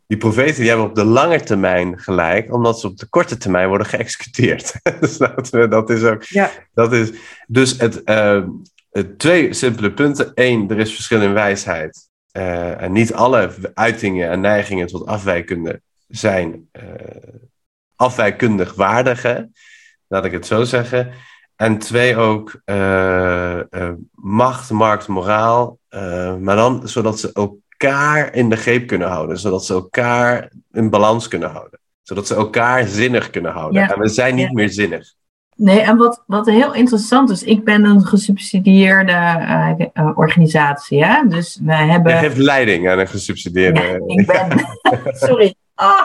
[0.07, 3.69] Die profeten die hebben op de lange termijn gelijk, omdat ze op de korte termijn
[3.69, 4.75] worden geëxecuteerd.
[5.01, 5.17] dus
[5.51, 6.23] we- dat is ook.
[6.23, 6.51] Ja.
[6.75, 7.11] Dat is,
[7.47, 8.43] dus het, eh,
[8.91, 10.31] het twee simpele punten.
[10.35, 12.09] Eén, er is verschil in wijsheid.
[12.33, 16.83] Eh, en niet alle uitingen en neigingen tot afwijkende zijn eh,
[18.05, 19.23] afwijkundig waardig.
[19.23, 19.41] hè.
[20.07, 21.11] Laat ik het zo zeggen.
[21.57, 25.79] En twee ook uh, uh, macht, markt, moraal.
[25.91, 29.39] Uh, maar dan zodat ze elkaar in de greep kunnen houden.
[29.39, 31.79] Zodat ze elkaar in balans kunnen houden.
[32.03, 33.83] Zodat ze elkaar zinnig kunnen houden.
[33.83, 33.95] Ja.
[33.95, 34.53] En we zijn niet ja.
[34.53, 35.15] meer zinnig.
[35.57, 39.13] Nee, en wat, wat heel interessant is, ik ben een gesubsidieerde
[40.15, 41.05] organisatie.
[41.05, 41.29] Hè?
[41.29, 42.13] Dus wij hebben.
[42.13, 43.81] Je geeft leiding aan een gesubsidieerde.
[43.81, 44.67] Ja, ik ben.
[45.29, 45.55] Sorry.
[45.77, 46.03] Oh.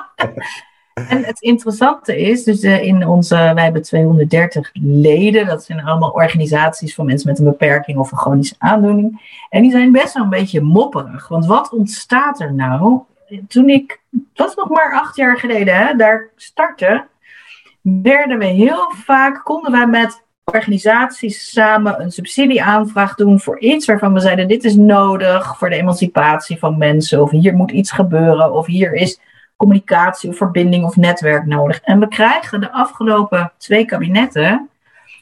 [1.07, 6.11] En het interessante is, dus uh, in onze, wij hebben 230 leden, dat zijn allemaal
[6.11, 9.21] organisaties van mensen met een beperking of een chronische aandoening.
[9.49, 11.27] En die zijn best wel een beetje mopperig.
[11.27, 12.99] Want wat ontstaat er nou?
[13.47, 17.05] Toen ik, dat was nog maar acht jaar geleden, hè, daar startte,
[17.81, 24.13] werden we heel vaak, konden wij met organisaties samen een subsidieaanvraag doen voor iets waarvan
[24.13, 28.53] we zeiden: dit is nodig voor de emancipatie van mensen, of hier moet iets gebeuren,
[28.53, 29.19] of hier is
[29.59, 31.79] communicatie of verbinding of netwerk nodig.
[31.81, 34.69] En we krijgen de afgelopen twee kabinetten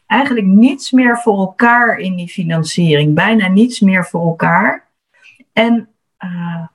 [0.07, 4.85] eigenlijk niets meer voor elkaar in die financiering, bijna niets meer voor elkaar.
[5.53, 5.89] En
[6.23, 6.65] uh,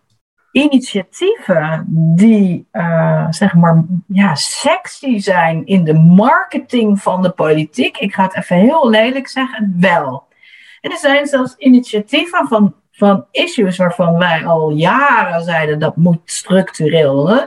[0.53, 1.85] initiatieven
[2.17, 8.23] die, uh, zeg maar, ja, sexy zijn in de marketing van de politiek, ik ga
[8.23, 10.27] het even heel lelijk zeggen, wel.
[10.81, 16.20] En er zijn zelfs initiatieven van van issues waarvan wij al jaren zeiden dat moet
[16.24, 17.28] structureel.
[17.28, 17.45] Hè?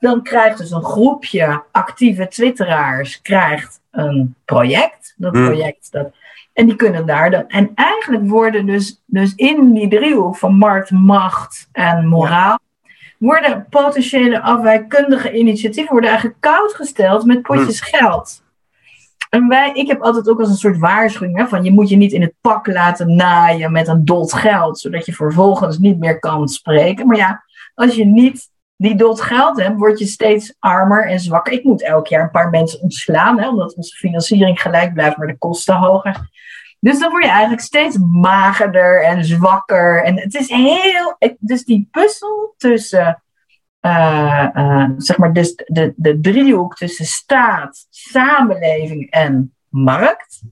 [0.00, 5.14] Dan krijgt dus een groepje actieve twitteraars krijgt een project.
[5.16, 5.44] Dat Hmm.
[5.44, 6.10] project dat,
[6.52, 7.44] en die kunnen daar dan.
[7.48, 12.58] En eigenlijk worden dus, dus in die driehoek van markt, macht en moraal.
[13.18, 18.42] Worden potentiële afwijkundige initiatieven worden eigenlijk koud gesteld met potjes geld.
[19.30, 21.96] En wij, ik heb altijd ook als een soort waarschuwing hè, van je moet je
[21.96, 26.18] niet in het pak laten naaien met een dot geld, zodat je vervolgens niet meer
[26.18, 27.06] kan spreken.
[27.06, 31.52] Maar ja, als je niet die dot geld hebt, word je steeds armer en zwakker.
[31.52, 35.26] Ik moet elk jaar een paar mensen ontslaan, hè, omdat onze financiering gelijk blijft, maar
[35.26, 36.28] de kosten hoger.
[36.80, 40.04] Dus dan word je eigenlijk steeds magerder en zwakker.
[40.04, 41.16] En het is heel.
[41.38, 43.22] Dus die puzzel tussen
[43.80, 50.42] uh, uh, zeg maar, dus de, de driehoek tussen staat, samenleving en markt.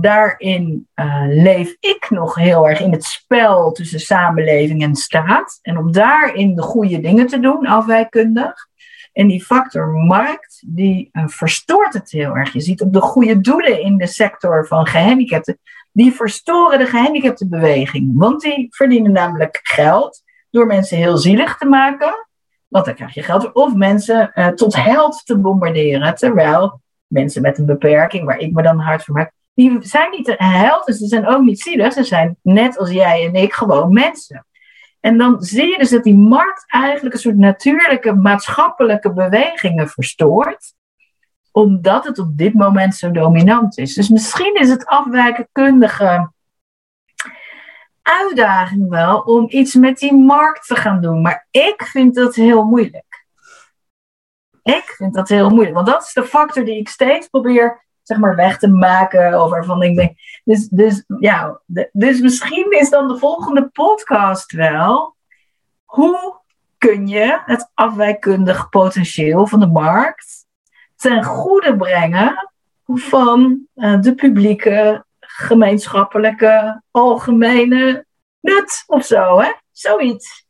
[0.00, 5.58] Daarin uh, leef ik nog heel erg in het spel tussen samenleving en staat.
[5.62, 8.70] En om daarin de goede dingen te doen, afwijkundig.
[9.12, 12.52] En die factor markt, die verstoort het heel erg.
[12.52, 15.58] Je ziet ook de goede doelen in de sector van gehandicapten.
[15.92, 18.12] Die verstoren de gehandicaptenbeweging.
[18.14, 20.22] Want die verdienen namelijk geld
[20.52, 22.26] door mensen heel zielig te maken.
[22.68, 23.52] Want dan krijg je geld.
[23.52, 26.14] Of mensen uh, tot held te bombarderen.
[26.14, 30.28] Terwijl mensen met een beperking, waar ik me dan hard voor maak, die zijn niet
[30.28, 30.86] een held.
[30.86, 31.92] Dus ze zijn ook niet zielig.
[31.92, 34.46] Ze zijn net als jij en ik gewoon mensen.
[35.00, 40.74] En dan zie je dus dat die markt eigenlijk een soort natuurlijke maatschappelijke bewegingen verstoort.
[41.50, 43.94] Omdat het op dit moment zo dominant is.
[43.94, 46.31] Dus misschien is het afwijkenkundige
[48.02, 51.22] uitdaging wel om iets met die markt te gaan doen.
[51.22, 53.24] Maar ik vind dat heel moeilijk.
[54.62, 55.74] Ik vind dat heel moeilijk.
[55.74, 59.42] Want dat is de factor die ik steeds probeer zeg maar, weg te maken.
[59.42, 60.16] Of waarvan ik denk.
[60.44, 61.60] Dus, dus, ja,
[61.92, 65.16] dus misschien is dan de volgende podcast wel.
[65.84, 66.40] Hoe
[66.78, 70.46] kun je het afwijkundig potentieel van de markt
[70.96, 72.50] ten goede brengen
[72.86, 75.04] van uh, de publieke
[75.36, 78.06] gemeenschappelijke, algemene
[78.40, 79.52] nut of zo, hè?
[79.70, 80.46] Zoiets.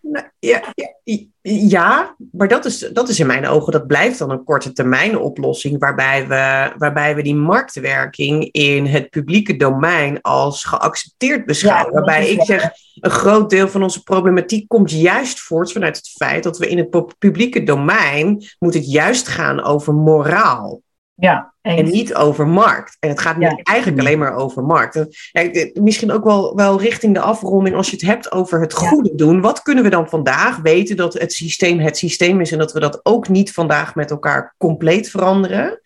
[0.00, 4.30] Nou, ja, ja, ja, maar dat is, dat is in mijn ogen, dat blijft dan
[4.30, 10.64] een korte termijn oplossing, waarbij we, waarbij we die marktwerking in het publieke domein als
[10.64, 11.86] geaccepteerd beschouwen.
[11.86, 16.08] Ja, waarbij ik zeg, een groot deel van onze problematiek komt juist voort vanuit het
[16.08, 20.80] feit dat we in het publieke domein moet het juist gaan over moraal.
[21.16, 22.96] Ja, en niet over markt.
[23.00, 23.60] En het gaat ja.
[23.62, 25.06] eigenlijk alleen maar over markt.
[25.80, 29.16] Misschien ook wel, wel richting de afronding, als je het hebt over het goede ja.
[29.16, 29.40] doen.
[29.40, 32.80] Wat kunnen we dan vandaag weten dat het systeem het systeem is en dat we
[32.80, 35.80] dat ook niet vandaag met elkaar compleet veranderen?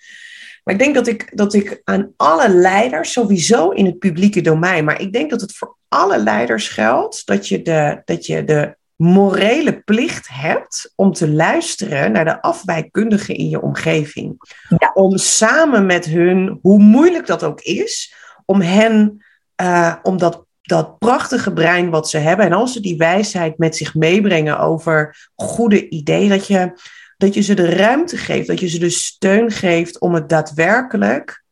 [0.64, 4.84] Maar ik denk dat ik, dat ik aan alle leiders, sowieso in het publieke domein,
[4.84, 8.76] maar ik denk dat het voor alle leiders geldt dat je de, dat je de
[8.98, 14.36] morele plicht hebt om te luisteren naar de afwijkkundigen in je omgeving.
[14.78, 14.90] Ja.
[14.94, 19.24] Om samen met hun, hoe moeilijk dat ook is, om hen,
[19.62, 23.76] uh, om dat, dat prachtige brein wat ze hebben, en als ze die wijsheid met
[23.76, 26.72] zich meebrengen over goede ideeën, dat je,
[27.16, 31.44] dat je ze de ruimte geeft, dat je ze de steun geeft om het daadwerkelijk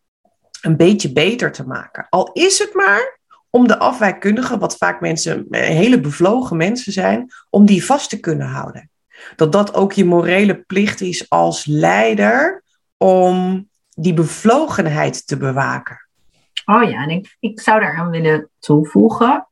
[0.60, 2.06] een beetje beter te maken.
[2.08, 3.18] Al is het maar
[3.50, 8.46] om de afwijkkundigen, wat vaak mensen, hele bevlogen mensen zijn, om die vast te kunnen
[8.46, 8.90] houden.
[9.36, 12.62] Dat dat ook je morele plicht is als leider
[12.96, 16.08] om die bevlogenheid te bewaken.
[16.64, 19.46] Oh ja, en ik, ik zou daaraan willen toevoegen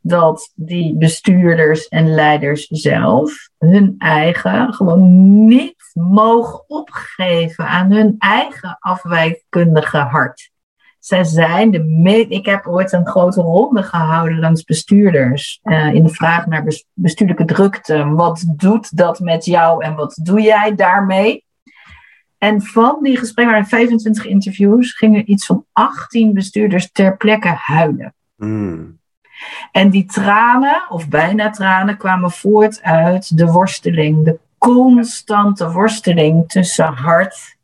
[0.00, 8.76] dat die bestuurders en leiders zelf hun eigen gewoon niet mogen opgeven aan hun eigen
[8.80, 10.50] afwijkkundige hart.
[11.06, 15.60] Zij zijn de me Ik heb ooit een grote ronde gehouden langs bestuurders.
[15.64, 18.08] Uh, in de vraag naar bestuurlijke drukte.
[18.08, 21.44] Wat doet dat met jou en wat doe jij daarmee?
[22.38, 28.14] En van die gesprekken, waren 25 interviews, gingen iets van 18 bestuurders ter plekke huilen.
[28.36, 29.00] Hmm.
[29.72, 36.92] En die tranen, of bijna tranen, kwamen voort uit de worsteling, de constante worsteling tussen
[36.92, 37.55] hart,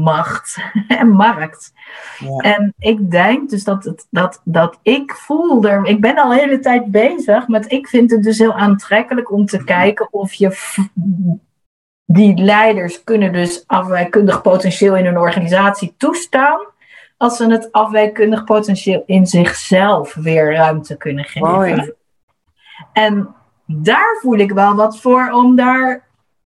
[0.00, 0.56] macht
[0.88, 1.72] en markt.
[2.18, 2.36] Ja.
[2.36, 6.38] En ik denk dus dat, het, dat, dat ik voel er, ik ben al de
[6.38, 10.56] hele tijd bezig met, ik vind het dus heel aantrekkelijk om te kijken of je
[12.06, 16.60] die leiders kunnen dus afwijkundig potentieel in hun organisatie toestaan
[17.16, 21.50] als ze het afwijkundig potentieel in zichzelf weer ruimte kunnen geven.
[21.50, 21.92] Mooi.
[22.92, 23.34] En
[23.66, 26.04] daar voel ik wel wat voor om daar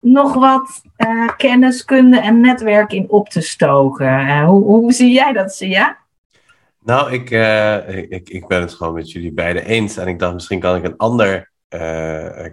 [0.05, 4.05] nog wat uh, kennis, kunde en netwerk in op te stoken.
[4.05, 5.97] Uh, hoe, hoe, zie jij dat, Sia?
[6.83, 9.97] Nou, ik, uh, ik, ik ben het gewoon met jullie beiden eens.
[9.97, 11.53] En ik dacht, misschien kan ik een ander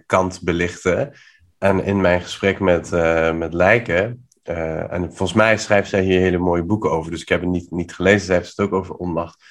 [0.06, 1.12] kant belichten.
[1.58, 2.90] En in mijn gesprek met,
[3.34, 7.10] met Lijken, en volgens mij schrijft zij hier hele mooie boeken over.
[7.10, 8.26] Dus ik heb het niet, niet gelezen.
[8.26, 9.44] Zij heeft het ook over onmacht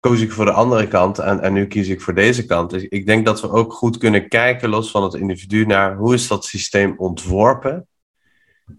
[0.00, 2.70] koos ik voor de andere kant en, en nu kies ik voor deze kant.
[2.70, 6.14] Dus ik denk dat we ook goed kunnen kijken, los van het individu, naar hoe
[6.14, 7.86] is dat systeem ontworpen?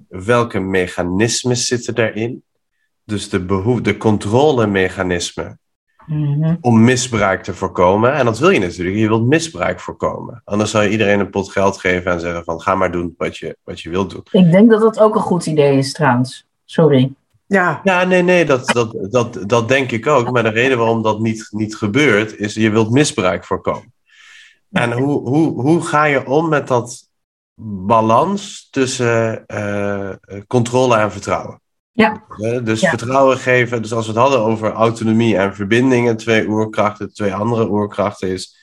[0.07, 2.43] Welke mechanismen zitten daarin?
[3.03, 5.59] Dus de, behoefte, de controlemechanismen
[6.07, 8.13] mm om misbruik te voorkomen.
[8.13, 10.41] En dat wil je natuurlijk, je wilt misbruik voorkomen.
[10.45, 13.37] Anders zou je iedereen een pot geld geven en zeggen van ga maar doen wat
[13.37, 14.43] je, wat je wilt doen.
[14.43, 16.45] Ik denk dat dat ook een goed idee is trouwens.
[16.65, 17.13] Sorry.
[17.49, 20.31] Ja, ja nee, nee, dat, dat, dat, dat denk ik ook.
[20.31, 23.93] Maar de reden waarom dat niet, niet gebeurt, is je wilt misbruik voorkomen.
[24.71, 27.09] En hoe, hoe, hoe ga je om met dat
[27.85, 30.11] balans tussen uh,
[30.47, 31.61] controle en vertrouwen?
[31.91, 32.23] Ja.
[32.63, 32.89] dus ja.
[32.89, 33.81] vertrouwen geven.
[33.81, 38.57] Dus als we het hadden over autonomie en verbindingen, twee oerkrachten, twee andere oerkrachten, is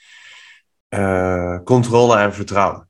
[0.89, 2.89] uh, controle en vertrouwen.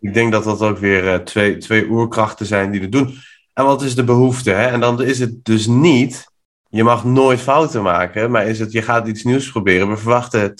[0.00, 3.18] Ik denk dat dat ook weer twee, twee oerkrachten zijn die het doen.
[3.54, 4.50] En wat is de behoefte?
[4.50, 4.66] Hè?
[4.66, 6.26] En dan is het dus niet,
[6.68, 9.88] je mag nooit fouten maken, maar is het, je gaat iets nieuws proberen.
[9.88, 10.54] We verwachten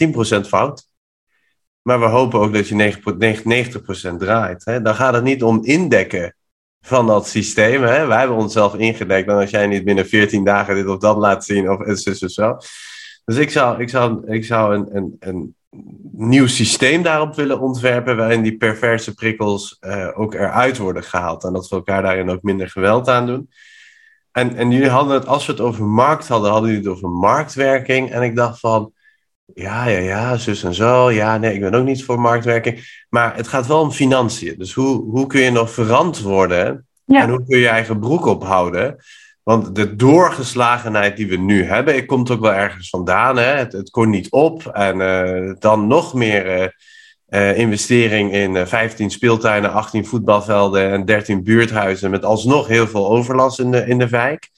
[0.44, 0.86] 10% fout.
[1.82, 2.74] Maar we hopen ook dat je
[4.12, 4.64] 90% draait.
[4.64, 4.82] Hè?
[4.82, 6.36] Dan gaat het niet om indekken
[6.80, 7.82] van dat systeem.
[7.82, 8.06] Hè?
[8.06, 11.44] Wij hebben onszelf ingedekt dan als jij niet binnen 14 dagen dit of dat laat
[11.44, 12.56] zien of zo.
[13.24, 15.54] Dus ik zou, ik zou, ik zou een, een, een
[16.12, 21.44] nieuw systeem daarop willen ontwerpen, waarin die perverse prikkels uh, ook eruit worden gehaald.
[21.44, 23.50] En dat we elkaar daarin ook minder geweld aan doen.
[24.32, 27.08] En, en jullie hadden het, als we het over markt hadden, hadden jullie het over
[27.08, 28.10] marktwerking.
[28.10, 28.92] En ik dacht van,
[29.54, 31.10] ja, ja, ja, zus en zo.
[31.10, 33.04] Ja, nee, ik ben ook niet voor marktwerking.
[33.08, 34.54] Maar het gaat wel om financiën.
[34.58, 36.86] Dus hoe, hoe kun je nog verantwoorden?
[37.04, 37.22] Ja.
[37.22, 38.96] En hoe kun je je eigen broek ophouden?
[39.44, 43.36] Want de doorgeslagenheid die we nu hebben, ik komt ook wel ergens vandaan.
[43.36, 43.56] Hè?
[43.56, 44.66] Het, het kon niet op.
[44.66, 46.68] En uh, dan nog meer uh,
[47.28, 52.10] uh, investering in 15 speeltuinen, 18 voetbalvelden en 13 buurthuizen.
[52.10, 54.50] Met alsnog heel veel overlast in de, in de wijk.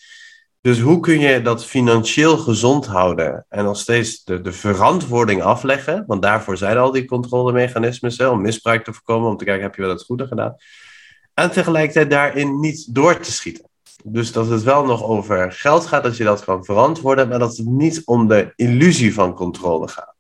[0.61, 6.05] Dus hoe kun je dat financieel gezond houden en nog steeds de, de verantwoording afleggen?
[6.07, 9.75] Want daarvoor zijn al die controlemechanismes, hè, om misbruik te voorkomen, om te kijken, heb
[9.75, 10.57] je wel het goede gedaan?
[11.35, 13.65] En tegelijkertijd daarin niet door te schieten.
[14.05, 17.57] Dus dat het wel nog over geld gaat, dat je dat kan verantwoorden, maar dat
[17.57, 20.15] het niet om de illusie van controle gaat.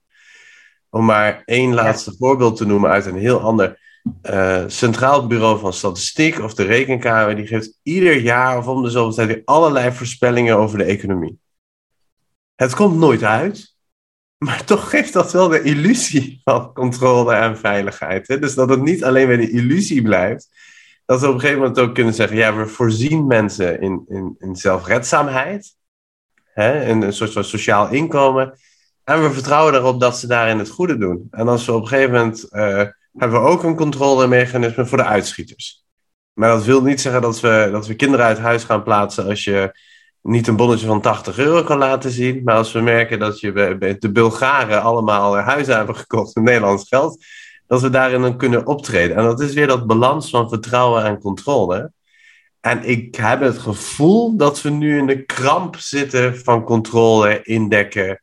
[0.90, 3.78] Om maar één laatste voorbeeld te noemen uit een heel ander
[4.22, 8.90] uh, Centraal Bureau van Statistiek of de Rekenkamer, die geeft ieder jaar of om de
[8.90, 11.38] zoveel tijd allerlei voorspellingen over de economie.
[12.54, 13.74] Het komt nooit uit,
[14.38, 18.28] maar toch geeft dat wel de illusie van controle en veiligheid.
[18.28, 18.38] Hè?
[18.38, 20.48] Dus dat het niet alleen bij de illusie blijft,
[21.06, 24.34] dat we op een gegeven moment ook kunnen zeggen: ja, we voorzien mensen in, in,
[24.38, 25.76] in zelfredzaamheid,
[26.44, 28.58] hè, in een soort van sociaal inkomen.
[29.04, 31.28] En we vertrouwen erop dat ze daarin het goede doen.
[31.30, 32.60] En als we op een gegeven moment uh,
[33.12, 35.84] hebben we ook een controlemechanisme voor de uitschieters.
[36.32, 39.44] Maar dat wil niet zeggen dat we, dat we kinderen uit huis gaan plaatsen als
[39.44, 39.78] je
[40.22, 42.42] niet een bonnetje van 80 euro kan laten zien.
[42.44, 47.24] Maar als we merken dat je de Bulgaren allemaal huizen hebben gekocht met Nederlands geld
[47.66, 49.16] dat we daarin dan kunnen optreden.
[49.16, 51.92] En dat is weer dat balans van vertrouwen en controle.
[52.60, 58.22] En ik heb het gevoel dat we nu in de kramp zitten van controle, indekken,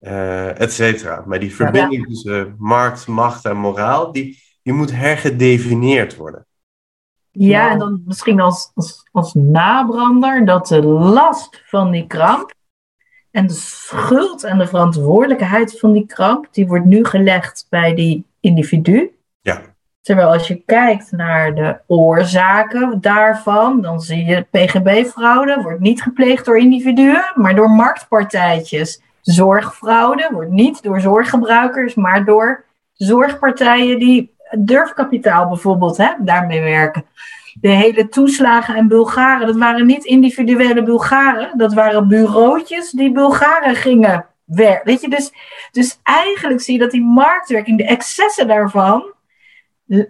[0.00, 1.22] uh, et cetera.
[1.26, 6.46] Maar die verbinding tussen markt, macht en moraal, die, die moet hergedefinieerd worden.
[7.30, 12.52] Ja, en dan misschien als, als, als nabrander dat de last van die kramp
[13.30, 18.24] en de schuld en de verantwoordelijkheid van die kramp, die wordt nu gelegd bij die
[18.44, 19.10] individu.
[19.40, 19.60] Ja.
[20.00, 26.44] Terwijl als je kijkt naar de oorzaken daarvan, dan zie je PGB-fraude wordt niet gepleegd
[26.44, 29.02] door individuen, maar door marktpartijtjes.
[29.20, 37.04] Zorgfraude wordt niet door zorggebruikers, maar door zorgpartijen die durfkapitaal bijvoorbeeld hè, daarmee werken.
[37.60, 43.74] De hele toeslagen en Bulgaren, dat waren niet individuele Bulgaren, dat waren bureautjes die Bulgaren
[43.74, 45.32] gingen Weet je, dus,
[45.70, 49.14] dus eigenlijk zie je dat die marktwerking, de excessen daarvan,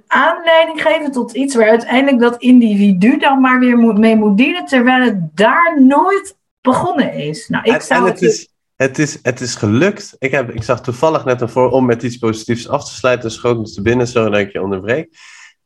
[0.07, 4.65] aanleiding geven tot iets waar uiteindelijk dat individu dan maar weer moet, mee moet dienen,
[4.65, 7.49] terwijl het daar nooit begonnen is.
[7.49, 10.17] Nou, ik zou en het, is, het, is, het is gelukt.
[10.19, 13.59] Ik, heb, ik zag toevallig net ervoor om met iets positiefs af te sluiten, schoot
[13.59, 15.09] me te binnen, zo dat ik je onderbreek.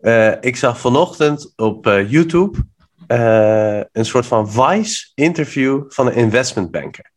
[0.01, 2.59] Uh, ik zag vanochtend op uh, YouTube
[3.09, 7.11] uh, een soort van Vice-interview van een investmentbanker.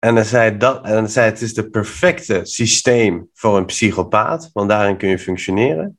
[0.00, 4.50] En hij zei, dat, en hij zei: Het is het perfecte systeem voor een psychopaat,
[4.52, 5.98] want daarin kun je functioneren.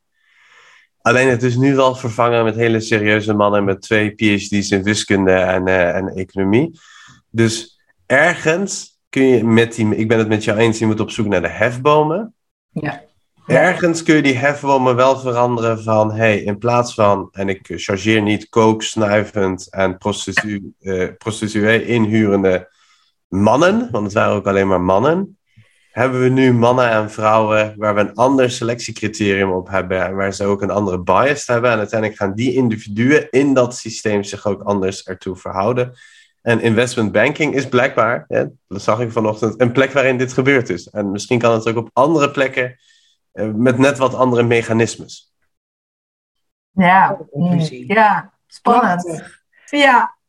[1.01, 5.31] Alleen het is nu wel vervangen met hele serieuze mannen met twee PhD's in wiskunde
[5.31, 6.79] en, en economie.
[7.29, 11.09] Dus ergens kun je met die, ik ben het met jou eens, je moet op
[11.09, 12.33] zoek naar de hefbomen.
[12.69, 13.03] Ja.
[13.47, 18.21] Ergens kun je die hefbomen wel veranderen van, hey, in plaats van, en ik chargeer
[18.21, 22.69] niet kook, snuivend en prostitu, uh, prostituee inhurende
[23.31, 25.37] mannen, want het waren ook alleen maar mannen,
[25.91, 30.33] hebben we nu mannen en vrouwen waar we een ander selectiecriterium op hebben en waar
[30.33, 31.71] ze ook een andere bias hebben.
[31.71, 35.93] En uiteindelijk gaan die individuen in dat systeem zich ook anders ertoe verhouden.
[36.41, 40.69] En investment banking is blijkbaar, hè, dat zag ik vanochtend, een plek waarin dit gebeurd
[40.69, 40.89] is.
[40.89, 42.79] En misschien kan het ook op andere plekken
[43.33, 45.33] uh, met net wat andere mechanismes.
[46.71, 47.19] Ja,
[47.67, 49.03] ja spannend.
[49.03, 49.39] Prachtig.
[49.65, 50.19] Ja.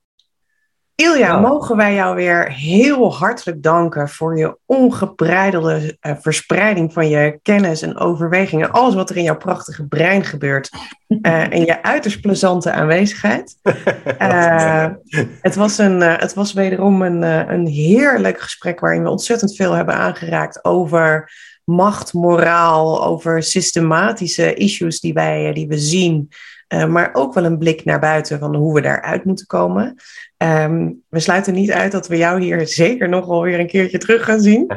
[0.94, 7.38] Ilja, mogen wij jou weer heel hartelijk danken voor je ongebreidelde uh, verspreiding van je
[7.42, 8.70] kennis en overwegingen.
[8.70, 10.70] Alles wat er in jouw prachtige brein gebeurt.
[11.08, 13.56] Uh, en je uiterst plezante aanwezigheid.
[14.18, 14.86] Uh,
[15.40, 17.22] het, was een, het was wederom een,
[17.52, 21.30] een heerlijk gesprek waarin we ontzettend veel hebben aangeraakt over
[21.64, 26.28] macht, moraal, over systematische issues die, wij, die we zien.
[26.68, 29.96] Uh, maar ook wel een blik naar buiten van hoe we daaruit moeten komen.
[30.42, 33.98] Um, we sluiten niet uit dat we jou hier zeker nog wel weer een keertje
[33.98, 34.66] terug gaan zien.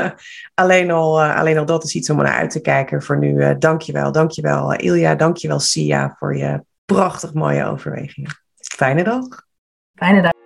[0.54, 3.34] alleen, al, uh, alleen al dat is iets om naar uit te kijken voor nu.
[3.34, 8.30] Uh, dankjewel, dankjewel Ilja, dankjewel Sia voor je prachtig mooie overwegingen.
[8.56, 9.24] Fijne dag.
[9.94, 10.41] Fijne dag.